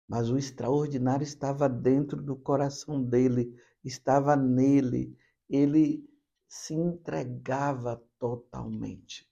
Mas 0.08 0.30
o 0.30 0.38
extraordinário 0.38 1.23
estava 1.23 1.68
dentro 1.68 2.23
do 2.23 2.35
coração 2.35 3.04
dele, 3.04 3.54
estava 3.85 4.35
nele. 4.35 5.14
Ele 5.50 6.08
se 6.49 6.73
entregava 6.73 8.02
totalmente. 8.18 9.28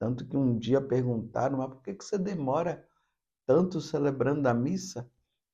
Tanto 0.00 0.26
que 0.26 0.34
um 0.34 0.58
dia 0.58 0.80
perguntaram, 0.80 1.58
mas 1.58 1.68
por 1.68 1.82
que 1.82 1.92
você 1.92 2.16
demora 2.16 2.88
tanto 3.46 3.82
celebrando 3.82 4.48
a 4.48 4.54
missa? 4.54 5.06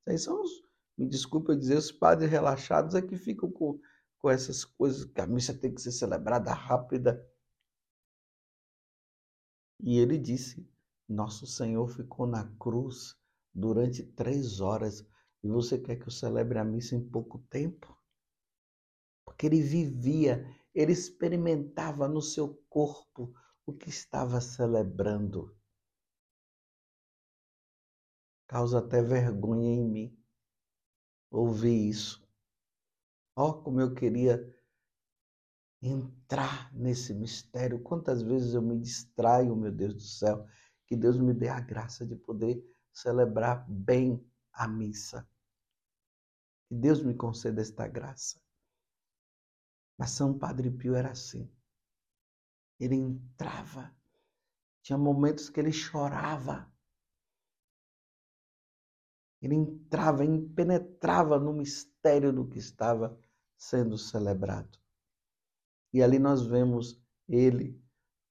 Aí 0.06 0.16
são 0.16 0.40
os, 0.40 0.62
me 0.96 1.04
desculpa 1.04 1.56
dizer, 1.56 1.76
os 1.76 1.90
padres 1.90 2.30
relaxados 2.30 2.94
é 2.94 3.02
que 3.02 3.16
ficam 3.16 3.50
com, 3.50 3.80
com 4.18 4.30
essas 4.30 4.64
coisas, 4.64 5.04
que 5.04 5.20
a 5.20 5.26
missa 5.26 5.52
tem 5.52 5.74
que 5.74 5.82
ser 5.82 5.90
celebrada 5.90 6.52
rápida. 6.52 7.28
E 9.80 9.98
ele 9.98 10.16
disse: 10.16 10.64
Nosso 11.08 11.44
Senhor 11.44 11.88
ficou 11.88 12.24
na 12.24 12.48
cruz 12.56 13.16
durante 13.52 14.04
três 14.04 14.60
horas 14.60 15.04
e 15.42 15.48
você 15.48 15.76
quer 15.76 15.96
que 15.96 16.06
eu 16.06 16.12
celebre 16.12 16.60
a 16.60 16.64
missa 16.64 16.94
em 16.94 17.04
pouco 17.04 17.40
tempo? 17.50 18.00
Porque 19.24 19.46
ele 19.46 19.60
vivia, 19.60 20.46
ele 20.72 20.92
experimentava 20.92 22.06
no 22.06 22.22
seu 22.22 22.54
corpo 22.68 23.34
o 23.66 23.72
que 23.72 23.88
estava 23.88 24.40
celebrando. 24.40 25.54
Causa 28.46 28.78
até 28.78 29.02
vergonha 29.02 29.68
em 29.68 29.84
mim 29.84 30.26
ouvir 31.30 31.88
isso. 31.88 32.24
Ó, 33.34 33.48
oh, 33.48 33.62
como 33.62 33.80
eu 33.80 33.92
queria 33.92 34.40
entrar 35.82 36.72
nesse 36.72 37.12
mistério. 37.12 37.82
Quantas 37.82 38.22
vezes 38.22 38.54
eu 38.54 38.62
me 38.62 38.78
distraio, 38.78 39.54
meu 39.56 39.72
Deus 39.72 39.94
do 39.94 40.00
céu. 40.00 40.46
Que 40.86 40.96
Deus 40.96 41.18
me 41.18 41.34
dê 41.34 41.48
a 41.48 41.60
graça 41.60 42.06
de 42.06 42.14
poder 42.14 42.62
celebrar 42.92 43.68
bem 43.68 44.24
a 44.52 44.66
missa. 44.66 45.28
Que 46.68 46.74
Deus 46.74 47.02
me 47.02 47.14
conceda 47.14 47.60
esta 47.60 47.86
graça. 47.86 48.40
Mas 49.98 50.10
São 50.10 50.38
Padre 50.38 50.70
Pio 50.70 50.94
era 50.94 51.10
assim. 51.10 51.50
Ele 52.78 52.94
entrava, 52.94 53.94
tinha 54.82 54.98
momentos 54.98 55.48
que 55.48 55.58
ele 55.58 55.72
chorava. 55.72 56.70
Ele 59.40 59.54
entrava, 59.54 60.24
penetrava 60.54 61.38
no 61.38 61.52
mistério 61.52 62.32
do 62.32 62.46
que 62.46 62.58
estava 62.58 63.18
sendo 63.56 63.96
celebrado. 63.96 64.78
E 65.92 66.02
ali 66.02 66.18
nós 66.18 66.46
vemos 66.46 67.00
ele 67.28 67.82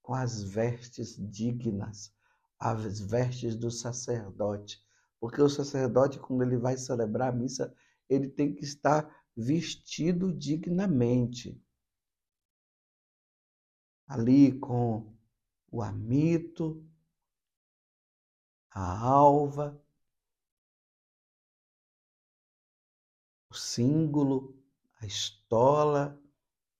com 0.01 0.13
as 0.13 0.43
vestes 0.43 1.17
dignas, 1.17 2.13
as 2.59 2.99
vestes 2.99 3.55
do 3.55 3.71
sacerdote. 3.71 4.83
Porque 5.19 5.41
o 5.41 5.49
sacerdote, 5.49 6.19
quando 6.19 6.43
ele 6.43 6.57
vai 6.57 6.77
celebrar 6.77 7.33
a 7.33 7.35
missa, 7.35 7.73
ele 8.07 8.29
tem 8.29 8.53
que 8.53 8.63
estar 8.63 9.09
vestido 9.35 10.31
dignamente. 10.31 11.59
Ali 14.07 14.57
com 14.59 15.13
o 15.71 15.81
amito, 15.81 16.85
a 18.71 18.99
alva, 18.99 19.81
o 23.49 23.55
símbolo, 23.55 24.61
a 24.99 25.05
estola, 25.05 26.21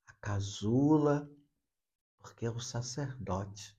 a 0.05 0.13
casula, 0.13 1.29
porque 2.19 2.45
é 2.45 2.51
o 2.51 2.59
sacerdote. 2.59 3.75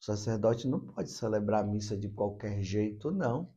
O 0.00 0.04
sacerdote 0.04 0.66
não 0.66 0.80
pode 0.80 1.10
celebrar 1.10 1.64
a 1.64 1.66
missa 1.66 1.96
de 1.96 2.08
qualquer 2.08 2.62
jeito, 2.62 3.10
não. 3.10 3.54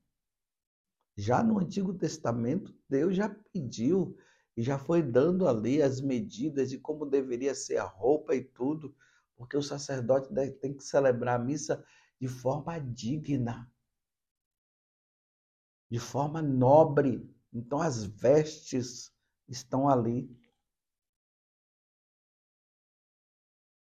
Já 1.15 1.43
no 1.43 1.59
Antigo 1.59 1.93
Testamento, 1.93 2.75
Deus 2.89 3.15
já 3.15 3.29
pediu 3.29 4.17
e 4.57 4.63
já 4.63 4.77
foi 4.77 5.01
dando 5.01 5.47
ali 5.47 5.81
as 5.81 6.01
medidas 6.01 6.69
de 6.69 6.77
como 6.77 7.05
deveria 7.05 7.55
ser 7.55 7.77
a 7.77 7.85
roupa 7.85 8.35
e 8.35 8.43
tudo, 8.43 8.95
porque 9.43 9.57
o 9.57 9.61
sacerdote 9.61 10.29
tem 10.61 10.73
que 10.73 10.81
celebrar 10.81 11.37
a 11.37 11.43
missa 11.43 11.85
de 12.17 12.29
forma 12.29 12.79
digna, 12.79 13.69
de 15.91 15.99
forma 15.99 16.41
nobre. 16.41 17.29
Então 17.51 17.81
as 17.81 18.05
vestes 18.05 19.13
estão 19.45 19.89
ali. 19.89 20.33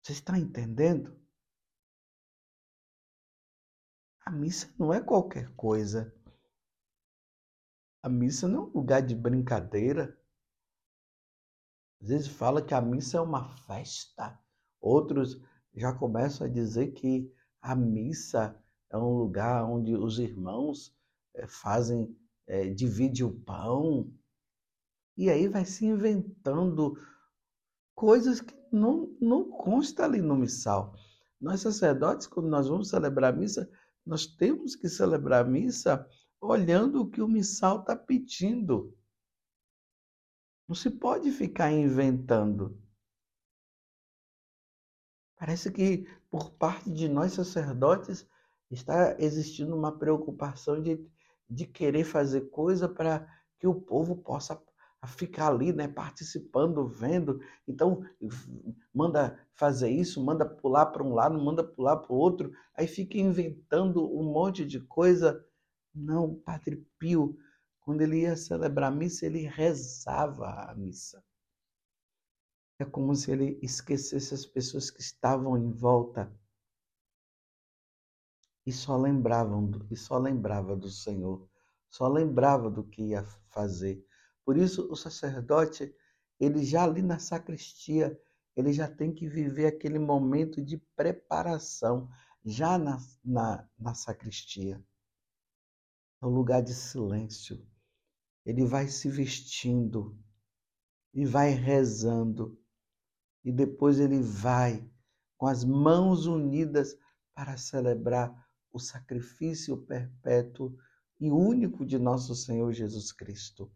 Você 0.02 0.13
está 0.13 0.39
entendendo? 0.39 1.24
A 4.26 4.32
missa 4.32 4.74
não 4.80 4.92
é 4.92 5.00
qualquer 5.00 5.54
coisa. 5.56 6.12
A 8.02 8.10
missa 8.10 8.48
não 8.48 8.63
é 8.63 8.66
um 8.70 8.72
lugar 8.72 9.06
de 9.06 9.13
brincadeira. 9.13 10.20
Às 12.02 12.08
vezes 12.10 12.28
fala 12.28 12.66
que 12.66 12.74
a 12.74 12.82
missa 12.82 13.18
é 13.18 13.22
uma 13.22 13.56
festa. 13.68 14.42
Outros 14.84 15.41
já 15.74 15.93
começam 15.93 16.46
a 16.46 16.50
dizer 16.50 16.91
que 16.91 17.32
a 17.62 17.74
missa 17.74 18.62
é 18.91 18.98
um 18.98 19.17
lugar 19.17 19.63
onde 19.63 19.96
os 19.96 20.19
irmãos 20.19 20.93
é, 21.34 21.48
fazem, 21.48 22.13
é, 22.46 22.67
divide 22.69 23.24
o 23.24 23.32
pão. 23.32 24.12
E 25.15 25.30
aí 25.30 25.48
vai 25.48 25.63
se 25.63 25.86
inventando 25.86 27.00
coisas 27.96 28.41
que 28.41 28.54
não, 28.74 29.15
não 29.22 29.50
consta 29.50 30.04
ali 30.04 30.22
no 30.22 30.36
missal. 30.36 30.93
Nós 31.39 31.62
sacerdotes, 31.62 32.28
quando 32.28 32.50
nós 32.50 32.67
vamos 32.67 32.89
celebrar 32.89 33.34
a 33.34 33.38
missa, 33.38 33.72
nós 34.06 34.28
temos 34.28 34.76
que 34.76 34.89
celebrar 34.89 35.46
a 35.46 35.50
missa 35.50 36.06
olhando 36.41 37.02
o 37.02 37.10
que 37.10 37.22
o 37.22 37.28
missal 37.28 37.80
está 37.80 37.96
pedindo. 37.96 38.93
Não 40.67 40.76
se 40.76 40.89
pode 40.89 41.32
ficar 41.32 41.72
inventando. 41.72 42.83
Parece 45.43 45.69
que 45.73 46.08
por 46.32 46.51
parte 46.51 46.89
de 46.89 47.10
nós 47.10 47.34
sacerdotes 47.34 48.25
está 48.71 49.17
existindo 49.19 49.75
uma 49.75 49.91
preocupação 49.91 50.82
de, 50.82 51.06
de 51.49 51.65
querer 51.65 52.06
fazer 52.06 52.49
coisa 52.49 52.88
para 52.88 53.27
que 53.60 53.67
o 53.67 53.75
povo 53.75 54.15
possa 54.15 54.58
ficar 55.06 55.49
ali, 55.49 55.73
né, 55.73 55.86
participando, 55.86 56.88
vendo. 56.88 57.41
Então, 57.67 58.06
manda 58.95 59.38
fazer 59.53 59.89
isso, 59.89 60.23
manda 60.23 60.45
pular 60.45 60.86
para 60.86 61.03
um 61.03 61.13
lado, 61.13 61.38
manda 61.38 61.62
pular 61.62 61.97
para 61.97 62.13
o 62.13 62.17
outro, 62.17 62.53
aí 62.73 62.88
fica 62.88 63.17
inventando 63.17 64.01
um 64.17 64.23
monte 64.23 64.65
de 64.65 64.79
coisa. 64.79 65.45
Não, 65.93 66.36
Padre 66.36 66.88
Pio, 66.97 67.38
quando 67.82 67.99
ele 67.99 68.21
ia 68.21 68.38
celebrar 68.38 68.93
a 68.93 68.95
missa, 68.95 69.25
ele 69.25 69.45
rezava 69.45 70.71
a 70.71 70.73
missa. 70.73 71.21
É 72.84 72.86
como 72.86 73.15
se 73.15 73.32
ele 73.32 73.60
esquecesse 73.62 74.34
as 74.34 74.46
pessoas 74.46 74.91
que 74.91 75.02
estavam 75.02 75.58
em 75.58 75.72
volta 75.72 76.32
e 78.65 78.72
só 78.72 78.98
lembravam 78.98 79.72
e 79.89 79.96
só 79.96 80.17
lembrava 80.17 80.76
do 80.76 80.89
Senhor, 80.89 81.50
só 81.89 82.08
lembrava 82.08 82.69
do 82.69 82.84
que 82.84 83.10
ia 83.10 83.24
fazer 83.50 84.06
por 84.46 84.58
isso, 84.58 84.91
o 84.91 84.96
sacerdote, 84.96 85.96
ele 86.39 86.63
já 86.63 86.84
ali 86.84 87.02
na 87.02 87.17
sacristia, 87.17 88.19
ele 88.56 88.74
já 88.74 88.88
tem 88.88 89.13
que 89.13 89.28
viver 89.28 89.67
aquele 89.67 89.98
momento 89.98 90.62
de 90.62 90.78
preparação, 90.96 92.10
já 92.43 92.78
na, 92.78 92.98
na, 93.24 93.67
na 93.80 93.93
sacristia. 93.93 94.84
É 96.22 96.26
um 96.26 96.30
lugar 96.30 96.62
de 96.62 96.74
silêncio. 96.74 97.65
Ele 98.46 98.65
vai 98.65 98.88
se 98.89 99.10
vestindo 99.10 100.17
e 101.13 101.26
vai 101.26 101.52
rezando. 101.52 102.62
E 103.43 103.51
depois 103.51 103.99
ele 103.99 104.21
vai 104.21 104.89
com 105.38 105.47
as 105.47 105.63
mãos 105.63 106.25
unidas 106.25 106.97
para 107.36 107.58
celebrar 107.58 108.34
o 108.71 108.79
sacrifício 108.79 109.77
perpétuo 109.77 110.75
e 111.19 111.32
único 111.32 111.86
de 111.86 111.99
nosso 111.99 112.36
Senhor 112.36 112.71
Jesus 112.71 113.12
Cristo 113.12 113.71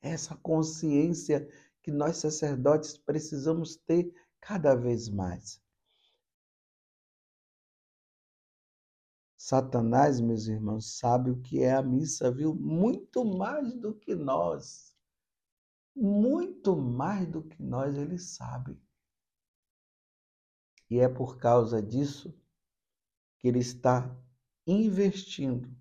essa 0.00 0.36
consciência 0.36 1.48
que 1.82 1.90
nós 1.90 2.18
sacerdotes 2.18 2.96
precisamos 2.96 3.76
ter 3.76 4.12
cada 4.40 4.74
vez 4.74 5.08
mais. 5.08 5.60
Satanás, 9.36 10.20
meus 10.20 10.46
irmãos, 10.46 10.98
sabe 10.98 11.30
o 11.30 11.40
que 11.40 11.62
é 11.62 11.72
a 11.72 11.82
missa, 11.82 12.30
viu? 12.30 12.54
Muito 12.54 13.24
mais 13.24 13.74
do 13.74 13.94
que 13.94 14.14
nós. 14.14 14.94
Muito 16.00 16.76
mais 16.76 17.28
do 17.28 17.42
que 17.42 17.60
nós 17.60 17.96
ele 17.96 18.18
sabe. 18.18 18.80
E 20.88 21.00
é 21.00 21.08
por 21.08 21.38
causa 21.38 21.82
disso 21.82 22.32
que 23.36 23.48
ele 23.48 23.58
está 23.58 24.16
investindo 24.64 25.76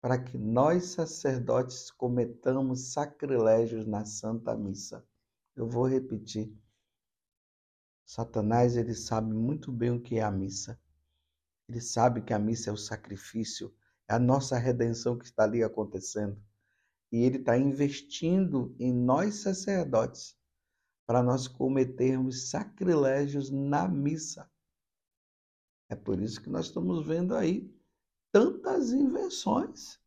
para 0.00 0.22
que 0.22 0.38
nós 0.38 0.90
sacerdotes 0.90 1.90
cometamos 1.90 2.92
sacrilégios 2.92 3.84
na 3.84 4.04
Santa 4.04 4.56
Missa. 4.56 5.04
Eu 5.56 5.68
vou 5.68 5.88
repetir. 5.88 6.56
Satanás, 8.04 8.76
ele 8.76 8.94
sabe 8.94 9.34
muito 9.34 9.72
bem 9.72 9.90
o 9.90 10.00
que 10.00 10.18
é 10.18 10.22
a 10.22 10.30
missa. 10.30 10.80
Ele 11.68 11.80
sabe 11.80 12.22
que 12.22 12.32
a 12.32 12.38
missa 12.38 12.70
é 12.70 12.72
o 12.72 12.76
sacrifício, 12.76 13.74
É 14.08 14.14
a 14.14 14.20
nossa 14.20 14.56
redenção 14.56 15.18
que 15.18 15.24
está 15.24 15.42
ali 15.42 15.64
acontecendo. 15.64 16.40
E 17.16 17.24
Ele 17.24 17.38
está 17.38 17.56
investindo 17.56 18.76
em 18.78 18.92
nós 18.92 19.36
sacerdotes 19.36 20.36
para 21.06 21.22
nós 21.22 21.48
cometermos 21.48 22.50
sacrilégios 22.50 23.50
na 23.50 23.88
missa. 23.88 24.50
É 25.88 25.96
por 25.96 26.20
isso 26.20 26.42
que 26.42 26.50
nós 26.50 26.66
estamos 26.66 27.06
vendo 27.06 27.34
aí 27.34 27.74
tantas 28.30 28.92
invenções. 28.92 29.98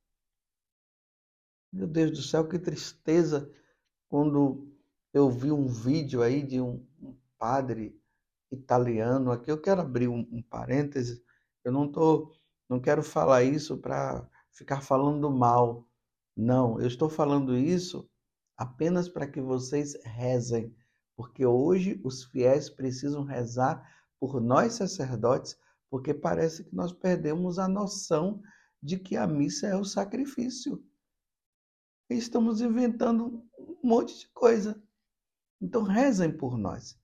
Meu 1.74 1.88
Deus 1.88 2.12
do 2.12 2.22
céu, 2.22 2.48
que 2.48 2.60
tristeza 2.60 3.52
quando 4.08 4.72
eu 5.12 5.32
vi 5.32 5.52
um 5.52 5.66
vídeo 5.66 6.22
aí 6.22 6.44
de 6.44 6.62
um, 6.62 6.86
padre 7.40 8.00
italiano. 8.52 9.32
Aqui 9.32 9.50
eu 9.50 9.60
quero 9.60 9.82
abrir 9.82 10.08
um, 10.08 10.28
um 10.32 10.44
parêntese. 10.44 11.26
Eu 11.64 11.72
não 11.72 11.92
tô, 11.92 12.32
não 12.70 12.80
quero 12.80 13.02
falar 13.02 13.42
isso 13.42 13.80
para 13.80 14.30
ficar 14.52 14.82
falando 14.82 15.28
mal. 15.32 15.89
Não, 16.42 16.80
eu 16.80 16.88
estou 16.88 17.10
falando 17.10 17.58
isso 17.58 18.10
apenas 18.56 19.10
para 19.10 19.28
que 19.28 19.42
vocês 19.42 19.94
rezem, 20.06 20.74
porque 21.14 21.46
hoje 21.46 22.00
os 22.02 22.24
fiéis 22.24 22.70
precisam 22.70 23.26
rezar 23.26 23.86
por 24.18 24.40
nós 24.40 24.76
sacerdotes, 24.76 25.58
porque 25.90 26.14
parece 26.14 26.64
que 26.64 26.74
nós 26.74 26.94
perdemos 26.94 27.60
a 27.60 27.68
noção 27.68 28.42
de 28.82 28.98
que 28.98 29.18
a 29.18 29.28
missa 29.28 29.68
é 29.68 29.76
o 29.76 29.84
sacrifício. 29.84 30.82
E 32.10 32.16
estamos 32.16 32.62
inventando 32.62 33.46
um 33.58 33.78
monte 33.84 34.18
de 34.18 34.30
coisa. 34.30 34.82
Então 35.60 35.84
rezem 35.84 36.32
por 36.32 36.58
nós. 36.58 36.98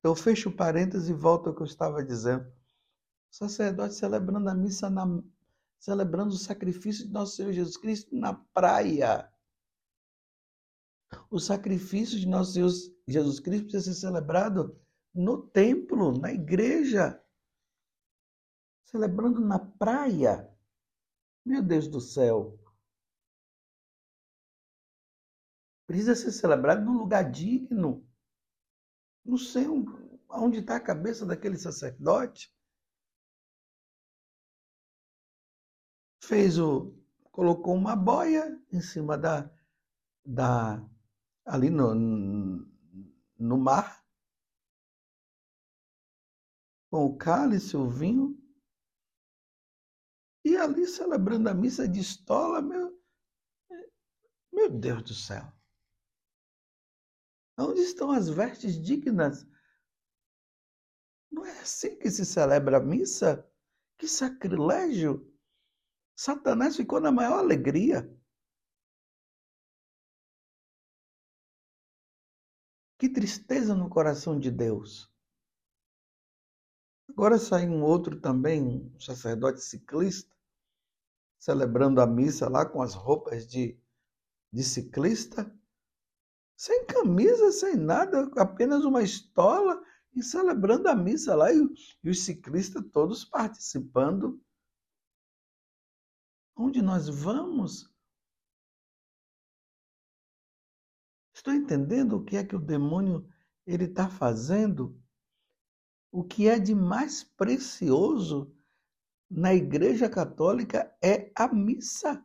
Eu 0.00 0.14
fecho 0.14 0.52
parênteses 0.52 1.08
e 1.08 1.12
volto 1.12 1.48
ao 1.48 1.56
que 1.56 1.62
eu 1.62 1.66
estava 1.66 2.04
dizendo. 2.04 2.46
O 2.46 3.34
sacerdote 3.34 3.94
celebrando 3.94 4.48
a 4.48 4.54
missa, 4.54 4.88
na, 4.88 5.06
celebrando 5.84 6.32
o 6.32 6.38
sacrifício 6.38 7.06
de 7.06 7.12
nosso 7.12 7.36
Senhor 7.36 7.52
Jesus 7.52 7.76
Cristo 7.76 8.16
na 8.16 8.32
praia. 8.32 9.30
O 11.30 11.38
sacrifício 11.38 12.18
de 12.18 12.26
nosso 12.26 12.52
Senhor 12.54 12.70
Jesus 13.06 13.38
Cristo 13.38 13.64
precisa 13.64 13.92
ser 13.92 14.00
celebrado 14.00 14.80
no 15.14 15.46
templo, 15.46 16.18
na 16.18 16.32
igreja. 16.32 17.22
Celebrando 18.86 19.42
na 19.42 19.58
praia. 19.58 20.50
Meu 21.44 21.62
Deus 21.62 21.86
do 21.86 22.00
céu. 22.00 22.58
Precisa 25.86 26.14
ser 26.14 26.32
celebrado 26.32 26.82
num 26.82 26.96
lugar 26.96 27.30
digno. 27.30 28.08
Não 29.22 29.36
sei 29.36 29.66
onde 30.30 30.60
está 30.60 30.76
a 30.76 30.80
cabeça 30.80 31.26
daquele 31.26 31.58
sacerdote. 31.58 32.50
Fez 36.26 36.58
o. 36.58 36.90
colocou 37.30 37.74
uma 37.74 37.94
boia 37.94 38.58
em 38.72 38.80
cima 38.80 39.18
da. 39.18 39.50
da 40.24 40.82
ali 41.44 41.68
no, 41.68 41.94
no 43.38 43.58
mar. 43.58 44.02
Com 46.90 47.04
o 47.04 47.16
cálice, 47.18 47.76
o 47.76 47.86
vinho. 47.90 48.40
E 50.46 50.56
ali 50.56 50.86
celebrando 50.86 51.50
a 51.50 51.54
missa 51.54 51.86
de 51.86 52.00
estola, 52.00 52.62
meu. 52.62 52.98
Meu 54.50 54.70
Deus 54.70 55.02
do 55.02 55.14
céu. 55.14 55.52
Onde 57.58 57.80
estão 57.80 58.10
as 58.10 58.30
vestes 58.30 58.80
dignas? 58.80 59.46
Não 61.30 61.44
é 61.44 61.60
assim 61.60 61.98
que 61.98 62.10
se 62.10 62.24
celebra 62.24 62.78
a 62.78 62.80
missa? 62.80 63.46
Que 63.98 64.08
sacrilégio! 64.08 65.33
Satanás 66.16 66.76
ficou 66.76 67.00
na 67.00 67.10
maior 67.10 67.38
alegria. 67.38 68.08
Que 72.98 73.08
tristeza 73.08 73.74
no 73.74 73.88
coração 73.88 74.38
de 74.38 74.50
Deus. 74.50 75.12
Agora 77.08 77.38
saiu 77.38 77.70
um 77.70 77.82
outro 77.82 78.20
também, 78.20 78.90
um 78.94 79.00
sacerdote 79.00 79.60
ciclista, 79.60 80.34
celebrando 81.38 82.00
a 82.00 82.06
missa 82.06 82.48
lá 82.48 82.64
com 82.64 82.80
as 82.80 82.94
roupas 82.94 83.46
de, 83.46 83.78
de 84.52 84.62
ciclista 84.62 85.52
sem 86.56 86.86
camisa, 86.86 87.52
sem 87.52 87.76
nada, 87.76 88.30
apenas 88.36 88.84
uma 88.84 89.02
estola 89.02 89.82
e 90.14 90.22
celebrando 90.22 90.88
a 90.88 90.94
missa 90.94 91.34
lá 91.34 91.52
e, 91.52 91.58
e 92.02 92.10
os 92.10 92.24
ciclistas 92.24 92.82
todos 92.92 93.24
participando. 93.24 94.40
Onde 96.56 96.80
nós 96.80 97.08
vamos? 97.08 97.92
Estou 101.34 101.52
entendendo 101.52 102.16
o 102.16 102.24
que 102.24 102.36
é 102.36 102.44
que 102.44 102.54
o 102.54 102.60
demônio 102.60 103.28
ele 103.66 103.84
está 103.84 104.08
fazendo? 104.08 104.96
O 106.12 106.22
que 106.22 106.48
é 106.48 106.58
de 106.58 106.74
mais 106.74 107.24
precioso 107.24 108.56
na 109.28 109.52
Igreja 109.52 110.08
Católica 110.08 110.96
é 111.02 111.32
a 111.34 111.52
missa. 111.52 112.24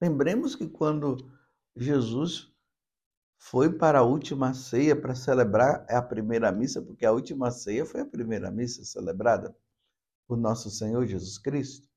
Lembremos 0.00 0.54
que 0.54 0.68
quando 0.68 1.16
Jesus 1.74 2.54
foi 3.36 3.76
para 3.76 3.98
a 3.98 4.04
última 4.04 4.54
ceia 4.54 4.94
para 4.94 5.14
celebrar 5.14 5.84
a 5.90 6.00
primeira 6.00 6.52
missa, 6.52 6.80
porque 6.80 7.04
a 7.04 7.12
última 7.12 7.50
ceia 7.50 7.84
foi 7.84 8.02
a 8.02 8.06
primeira 8.06 8.50
missa 8.50 8.84
celebrada 8.84 9.56
por 10.26 10.36
nosso 10.36 10.70
Senhor 10.70 11.06
Jesus 11.06 11.38
Cristo. 11.38 11.88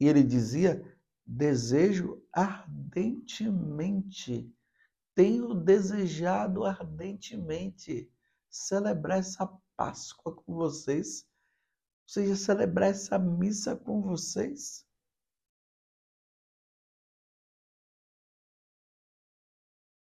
E 0.00 0.06
ele 0.06 0.22
dizia: 0.22 0.82
desejo 1.26 2.24
ardentemente, 2.32 4.50
tenho 5.14 5.54
desejado 5.54 6.64
ardentemente 6.64 8.10
celebrar 8.50 9.18
essa 9.18 9.46
Páscoa 9.76 10.34
com 10.34 10.54
vocês, 10.54 11.28
ou 12.04 12.08
seja, 12.08 12.36
celebrar 12.36 12.90
essa 12.90 13.18
missa 13.18 13.74
com 13.74 14.00
vocês. 14.00 14.86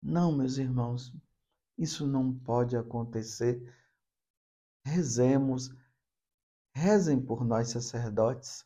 Não, 0.01 0.36
meus 0.36 0.57
irmãos, 0.57 1.13
isso 1.77 2.05
não 2.05 2.38
pode 2.38 2.75
acontecer. 2.75 3.73
Rezemos, 4.86 5.69
rezem 6.73 7.21
por 7.21 7.45
nós 7.45 7.69
sacerdotes. 7.69 8.65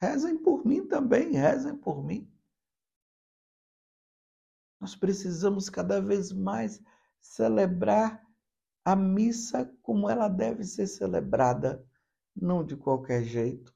Rezem 0.00 0.36
por 0.36 0.66
mim 0.66 0.86
também, 0.86 1.32
rezem 1.32 1.76
por 1.76 2.04
mim. 2.04 2.30
Nós 4.80 4.94
precisamos 4.94 5.70
cada 5.70 6.00
vez 6.00 6.32
mais 6.32 6.82
celebrar 7.20 8.22
a 8.84 8.94
missa 8.94 9.74
como 9.82 10.08
ela 10.08 10.28
deve 10.28 10.62
ser 10.62 10.86
celebrada, 10.86 11.84
não 12.34 12.64
de 12.64 12.76
qualquer 12.76 13.24
jeito. 13.24 13.74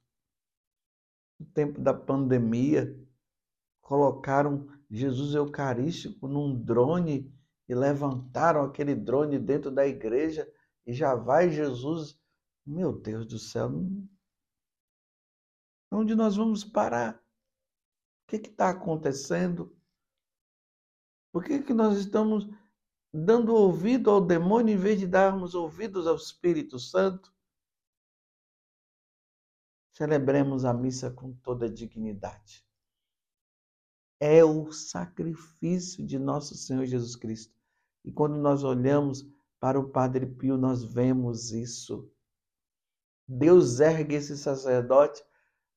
No 1.39 1.47
tempo 1.47 1.81
da 1.81 1.95
pandemia, 1.95 2.95
colocaram 3.81 4.69
Jesus 4.91 5.35
Eucarístico 5.35 6.29
num 6.29 6.55
drone 6.55 7.35
e 7.69 7.75
levantaram 7.75 8.63
aquele 8.63 8.95
drone 8.95 9.39
dentro 9.39 9.71
da 9.71 9.87
igreja 9.87 10.47
e 10.87 10.93
já 10.93 11.15
vai 11.15 11.51
Jesus. 11.51 12.20
Meu 12.67 12.93
Deus 12.93 13.27
do 13.27 13.39
céu, 13.39 13.71
onde 15.91 16.15
nós 16.15 16.37
vamos 16.37 16.65
parar? 16.65 17.17
O 17.17 18.27
que 18.29 18.37
está 18.37 18.71
acontecendo? 18.71 19.77
Por 21.33 21.45
que, 21.45 21.63
que 21.63 21.75
nós 21.75 21.99
estamos 21.99 22.49
dando 23.13 23.55
ouvido 23.55 24.11
ao 24.11 24.25
demônio 24.25 24.75
em 24.75 24.79
vez 24.79 24.99
de 25.01 25.07
darmos 25.07 25.55
ouvidos 25.55 26.07
ao 26.07 26.17
Espírito 26.17 26.79
Santo? 26.79 27.33
Celebremos 29.93 30.65
a 30.65 30.73
missa 30.73 31.11
com 31.11 31.33
toda 31.35 31.69
dignidade 31.69 32.65
é 34.21 34.45
o 34.45 34.71
sacrifício 34.71 36.07
de 36.07 36.19
nosso 36.19 36.55
Senhor 36.55 36.85
Jesus 36.85 37.17
Cristo. 37.17 37.55
E 38.05 38.13
quando 38.13 38.37
nós 38.37 38.63
olhamos 38.63 39.27
para 39.59 39.81
o 39.81 39.89
Padre 39.89 40.27
Pio, 40.27 40.59
nós 40.59 40.85
vemos 40.85 41.53
isso. 41.53 42.13
Deus 43.33 43.79
ergue 43.79 44.17
esse 44.17 44.37
sacerdote 44.37 45.25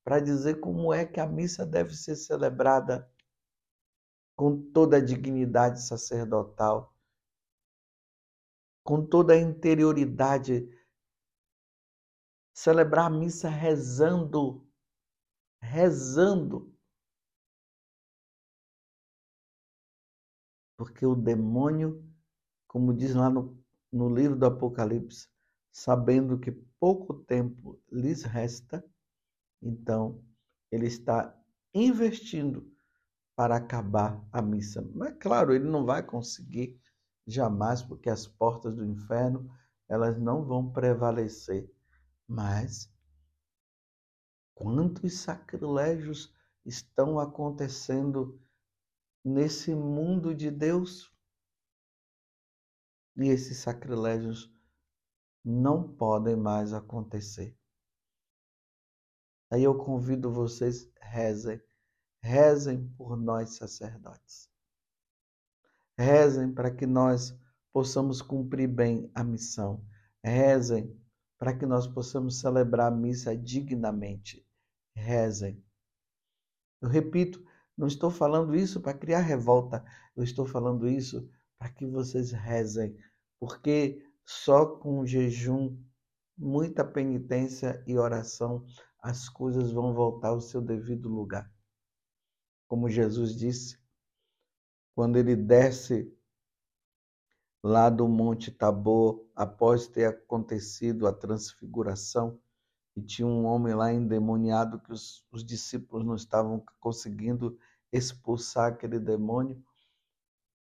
para 0.04 0.20
dizer 0.20 0.60
como 0.60 0.92
é 0.92 1.06
que 1.06 1.20
a 1.20 1.28
missa 1.28 1.64
deve 1.64 1.94
ser 1.96 2.16
celebrada 2.16 3.08
com 4.36 4.72
toda 4.72 4.98
a 4.98 5.00
dignidade 5.00 5.86
sacerdotal, 5.86 6.98
com 8.84 9.06
toda 9.06 9.34
a 9.34 9.38
interioridade. 9.38 10.68
Celebrar 12.56 13.06
a 13.06 13.10
missa 13.10 13.50
rezando, 13.50 14.68
rezando 15.62 16.74
Porque 20.76 21.06
o 21.06 21.16
demônio, 21.16 22.04
como 22.68 22.94
diz 22.94 23.14
lá 23.14 23.30
no, 23.30 23.58
no 23.92 24.14
livro 24.14 24.36
do 24.36 24.46
Apocalipse, 24.46 25.33
sabendo 25.74 26.38
que 26.38 26.52
pouco 26.80 27.16
tempo 27.16 27.82
lhes 27.92 28.22
resta, 28.22 28.86
então 29.60 30.24
ele 30.72 30.86
está 30.86 31.36
investindo 31.74 32.72
para 33.36 33.56
acabar 33.56 34.24
a 34.32 34.40
missa. 34.40 34.88
Mas 34.94 35.18
claro, 35.20 35.52
ele 35.52 35.66
não 35.66 35.84
vai 35.84 36.04
conseguir 36.04 36.80
jamais, 37.26 37.82
porque 37.82 38.08
as 38.08 38.28
portas 38.28 38.76
do 38.76 38.86
inferno, 38.86 39.50
elas 39.90 40.20
não 40.20 40.46
vão 40.46 40.72
prevalecer. 40.72 41.68
Mas 42.28 42.94
quantos 44.54 45.22
sacrilégios 45.22 46.32
estão 46.64 47.20
acontecendo 47.20 48.40
nesse 49.26 49.74
mundo 49.74 50.36
de 50.36 50.52
Deus? 50.52 51.12
E 53.18 53.28
esses 53.28 53.58
sacrilégios 53.58 54.53
não 55.44 55.88
podem 55.96 56.36
mais 56.36 56.74
acontecer. 56.74 57.58
Aí 59.52 59.64
eu 59.64 59.78
convido 59.78 60.32
vocês, 60.32 60.90
rezem, 61.00 61.62
rezem 62.22 62.88
por 62.98 63.16
nós 63.16 63.58
sacerdotes. 63.58 64.50
Rezem 65.98 66.52
para 66.52 66.72
que 66.72 66.88
nós 66.88 67.38
possamos 67.72 68.22
cumprir 68.22 68.68
bem 68.68 69.12
a 69.14 69.24
missão. 69.24 69.86
Rezem 70.24 71.00
para 71.38 71.56
que 71.56 71.66
nós 71.66 71.86
possamos 71.86 72.40
celebrar 72.40 72.92
a 72.92 72.96
missa 72.96 73.36
dignamente. 73.36 74.48
Rezem. 74.96 75.64
Eu 76.82 76.90
repito, 76.90 77.46
não 77.78 77.88
estou 77.88 78.10
falando 78.10 78.56
isso 78.56 78.80
para 78.82 78.98
criar 78.98 79.20
revolta, 79.20 79.84
eu 80.16 80.24
estou 80.24 80.46
falando 80.46 80.88
isso 80.88 81.30
para 81.58 81.70
que 81.70 81.86
vocês 81.86 82.32
rezem, 82.32 82.98
porque 83.40 84.06
só 84.26 84.66
com 84.66 85.06
jejum, 85.06 85.78
muita 86.38 86.84
penitência 86.84 87.84
e 87.88 87.98
oração 87.98 88.66
as 89.00 89.28
coisas 89.28 89.72
vão 89.72 89.94
voltar 89.94 90.30
ao 90.30 90.40
seu 90.40 90.62
devido 90.62 91.10
lugar. 91.10 91.52
Como 92.68 92.90
Jesus 92.90 93.36
disse, 93.36 93.78
quando 94.96 95.18
ele 95.18 95.36
desce 95.36 96.12
lá 97.62 97.90
do 97.90 98.08
Monte 98.08 98.52
Tabor, 98.52 99.26
após 99.36 99.88
ter 99.88 100.06
acontecido 100.06 101.08
a 101.08 101.14
transfiguração, 101.14 102.40
e 102.96 103.02
tinha 103.02 103.28
um 103.28 103.46
homem 103.46 103.74
lá 103.74 103.92
endemoniado 103.92 104.80
que 104.80 104.92
os, 104.92 105.26
os 105.32 105.44
discípulos 105.44 106.06
não 106.06 106.16
estavam 106.16 106.64
conseguindo 106.80 107.58
expulsar 107.92 108.74
aquele 108.74 109.00
demônio. 109.00 109.64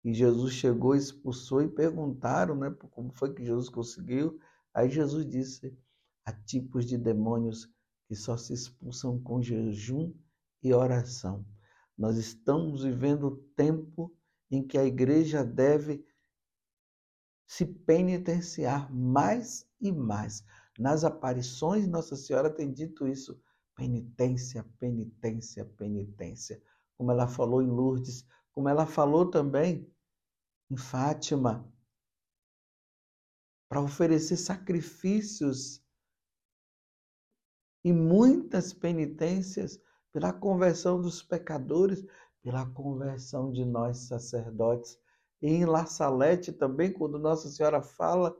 E 0.06 0.14
Jesus 0.14 0.52
chegou, 0.52 0.94
expulsou 0.94 1.62
e 1.62 1.68
perguntaram, 1.68 2.54
né, 2.54 2.70
como 2.92 3.12
foi 3.12 3.34
que 3.34 3.44
Jesus 3.44 3.68
conseguiu. 3.68 4.38
Aí 4.72 4.88
Jesus 4.88 5.28
disse: 5.28 5.76
há 6.24 6.32
tipos 6.32 6.86
de 6.86 6.96
demônios 6.96 7.68
que 8.06 8.14
só 8.14 8.36
se 8.36 8.52
expulsam 8.52 9.20
com 9.20 9.42
jejum 9.42 10.14
e 10.62 10.72
oração. 10.72 11.44
Nós 11.98 12.18
estamos 12.18 12.84
vivendo 12.84 13.24
o 13.26 13.36
tempo 13.56 14.16
em 14.48 14.64
que 14.64 14.78
a 14.78 14.84
igreja 14.84 15.44
deve 15.44 16.06
se 17.44 17.66
penitenciar 17.66 18.94
mais 18.94 19.68
e 19.80 19.90
mais. 19.90 20.44
Nas 20.78 21.02
aparições, 21.02 21.88
Nossa 21.88 22.14
Senhora 22.14 22.48
tem 22.48 22.72
dito 22.72 23.08
isso: 23.08 23.42
penitência, 23.74 24.64
penitência, 24.78 25.64
penitência. 25.64 26.62
Como 26.96 27.10
ela 27.10 27.26
falou 27.26 27.60
em 27.60 27.66
Lourdes, 27.68 28.24
como 28.52 28.68
ela 28.68 28.86
falou 28.86 29.28
também 29.28 29.92
em 30.70 30.76
Fátima, 30.76 31.72
para 33.68 33.80
oferecer 33.80 34.36
sacrifícios 34.36 35.84
e 37.84 37.92
muitas 37.92 38.72
penitências 38.72 39.80
pela 40.12 40.32
conversão 40.32 41.00
dos 41.00 41.22
pecadores, 41.22 42.04
pela 42.42 42.66
conversão 42.72 43.52
de 43.52 43.64
nós 43.64 43.98
sacerdotes. 44.08 44.98
E 45.42 45.48
em 45.48 45.64
La 45.64 45.86
Salete 45.86 46.52
também, 46.52 46.92
quando 46.92 47.18
Nossa 47.18 47.48
Senhora 47.48 47.82
fala, 47.82 48.36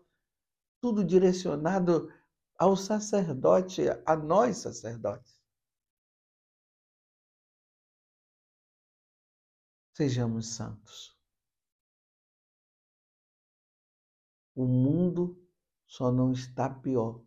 tudo 0.80 1.04
direcionado 1.04 2.12
ao 2.58 2.76
sacerdote, 2.76 3.82
a 4.04 4.16
nós 4.16 4.58
sacerdotes. 4.58 5.36
Sejamos 9.94 10.54
santos. 10.54 11.15
O 14.56 14.66
mundo 14.66 15.38
só 15.86 16.10
não 16.10 16.32
está 16.32 16.70
pior, 16.70 17.22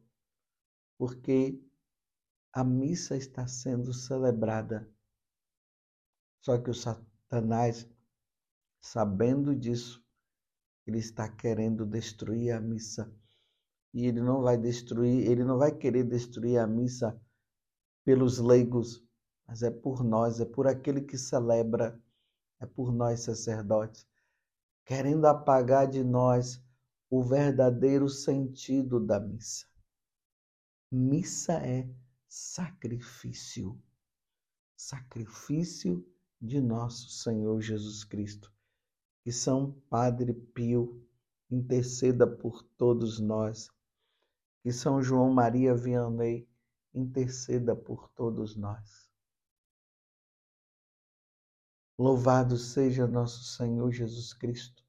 porque 0.98 1.64
a 2.52 2.64
missa 2.64 3.16
está 3.16 3.48
sendo 3.48 3.94
celebrada. 3.94 4.92
Só 6.42 6.58
que 6.58 6.72
o 6.72 6.74
Satanás, 6.74 7.88
sabendo 8.82 9.56
disso, 9.56 10.04
ele 10.88 10.98
está 10.98 11.30
querendo 11.30 11.86
destruir 11.86 12.52
a 12.52 12.60
missa. 12.60 13.14
E 13.94 14.08
ele 14.08 14.22
não 14.22 14.42
vai 14.42 14.58
destruir, 14.58 15.30
ele 15.30 15.44
não 15.44 15.60
vai 15.60 15.72
querer 15.72 16.04
destruir 16.04 16.58
a 16.58 16.66
missa 16.66 17.22
pelos 18.04 18.40
leigos, 18.40 19.06
mas 19.48 19.62
é 19.62 19.70
por 19.70 20.04
nós, 20.04 20.40
é 20.40 20.46
por 20.46 20.66
aquele 20.66 21.02
que 21.02 21.18
celebra, 21.18 22.02
é 22.60 22.66
por 22.66 22.92
nós 22.92 23.22
sacerdotes, 23.22 24.08
querendo 24.84 25.26
apagar 25.26 25.88
de 25.88 26.04
nós 26.04 26.60
o 27.10 27.24
verdadeiro 27.24 28.08
sentido 28.08 29.00
da 29.00 29.20
missa. 29.20 29.66
Missa 30.92 31.54
é 31.54 31.90
sacrifício. 32.28 33.82
Sacrifício 34.78 36.08
de 36.40 36.62
nosso 36.62 37.10
Senhor 37.10 37.60
Jesus 37.62 38.04
Cristo. 38.04 38.54
Que 39.24 39.32
São 39.32 39.72
Padre 39.90 40.34
Pio 40.34 41.04
interceda 41.50 42.28
por 42.28 42.62
todos 42.78 43.20
nós. 43.20 43.72
Que 44.62 44.72
São 44.72 45.02
João 45.02 45.34
Maria 45.34 45.74
Vianney 45.74 46.48
interceda 46.94 47.76
por 47.76 48.08
todos 48.10 48.56
nós. 48.56 49.10
Louvado 51.98 52.56
seja 52.56 53.08
nosso 53.08 53.44
Senhor 53.44 53.92
Jesus 53.92 54.32
Cristo 54.34 54.89